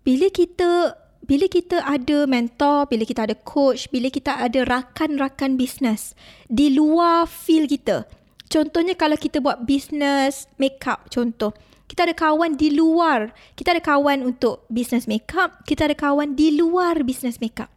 Bila 0.03 0.27
kita 0.29 0.99
bila 1.25 1.49
kita 1.49 1.81
ada 1.81 2.29
mentor, 2.29 2.85
bila 2.85 3.01
kita 3.01 3.25
ada 3.25 3.33
coach, 3.33 3.89
bila 3.89 4.13
kita 4.13 4.37
ada 4.37 4.61
rakan-rakan 4.61 5.57
bisnes 5.57 6.13
di 6.45 6.69
luar 6.69 7.25
field 7.25 7.73
kita. 7.73 8.05
Contohnya 8.45 8.93
kalau 8.93 9.17
kita 9.17 9.41
buat 9.41 9.65
bisnes 9.65 10.45
makeup 10.61 11.09
contoh. 11.09 11.49
Kita 11.85 12.09
ada 12.09 12.15
kawan 12.17 12.57
di 12.57 12.73
luar. 12.73 13.29
Kita 13.53 13.77
ada 13.77 13.83
kawan 13.83 14.25
untuk 14.25 14.65
bisnes 14.67 15.05
makeup, 15.05 15.61
kita 15.69 15.85
ada 15.85 15.95
kawan 15.97 16.33
di 16.33 16.57
luar 16.57 17.05
bisnes 17.05 17.37
makeup. 17.37 17.69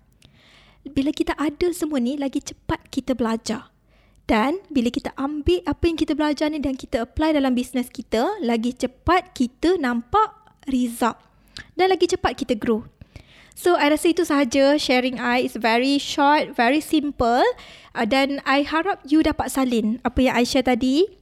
Bila 0.88 1.12
kita 1.12 1.37
ada 1.37 1.68
semua 1.77 2.01
ni, 2.01 2.16
lagi 2.16 2.40
cepat 2.40 2.88
kita 2.88 3.12
belajar. 3.12 3.68
Dan 4.29 4.61
bila 4.68 4.92
kita 4.92 5.16
ambil 5.16 5.64
apa 5.64 5.88
yang 5.88 5.97
kita 5.97 6.12
belajar 6.12 6.53
ni 6.53 6.61
dan 6.61 6.77
kita 6.77 7.05
apply 7.05 7.33
dalam 7.33 7.57
bisnes 7.57 7.88
kita, 7.88 8.37
lagi 8.44 8.77
cepat 8.77 9.33
kita 9.33 9.81
nampak 9.81 10.37
result. 10.68 11.16
Dan 11.77 11.92
lagi 11.92 12.09
cepat 12.09 12.37
kita 12.37 12.53
grow. 12.57 12.85
So, 13.59 13.75
I 13.75 13.90
rasa 13.90 14.14
itu 14.14 14.23
sahaja 14.23 14.79
sharing 14.79 15.18
I. 15.18 15.42
It's 15.42 15.59
very 15.59 15.99
short, 15.99 16.55
very 16.55 16.79
simple. 16.79 17.42
Uh, 17.90 18.07
dan 18.07 18.38
I 18.47 18.62
harap 18.62 19.03
you 19.03 19.18
dapat 19.27 19.51
salin 19.51 19.99
apa 20.07 20.31
yang 20.31 20.35
I 20.38 20.47
share 20.47 20.62
tadi. 20.62 21.17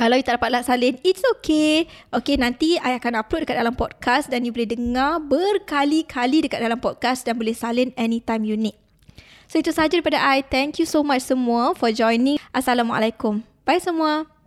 Kalau 0.00 0.16
you 0.16 0.24
tak 0.24 0.40
dapat 0.40 0.64
salin, 0.64 0.96
it's 1.04 1.20
okay. 1.36 1.84
Okay, 2.08 2.40
nanti 2.40 2.80
I 2.80 2.96
akan 2.96 3.20
upload 3.20 3.44
dekat 3.44 3.60
dalam 3.60 3.76
podcast 3.76 4.32
dan 4.32 4.48
you 4.48 4.52
boleh 4.56 4.72
dengar 4.72 5.20
berkali-kali 5.20 6.40
dekat 6.40 6.64
dalam 6.64 6.80
podcast 6.80 7.28
dan 7.28 7.36
boleh 7.36 7.52
salin 7.52 7.92
anytime 8.00 8.48
you 8.48 8.56
need. 8.56 8.80
So, 9.52 9.60
itu 9.60 9.76
sahaja 9.76 10.00
daripada 10.00 10.16
I. 10.16 10.40
Thank 10.40 10.80
you 10.80 10.88
so 10.88 11.04
much 11.04 11.28
semua 11.28 11.76
for 11.76 11.92
joining. 11.92 12.40
Assalamualaikum. 12.56 13.44
Bye 13.68 13.84
semua. 13.84 14.39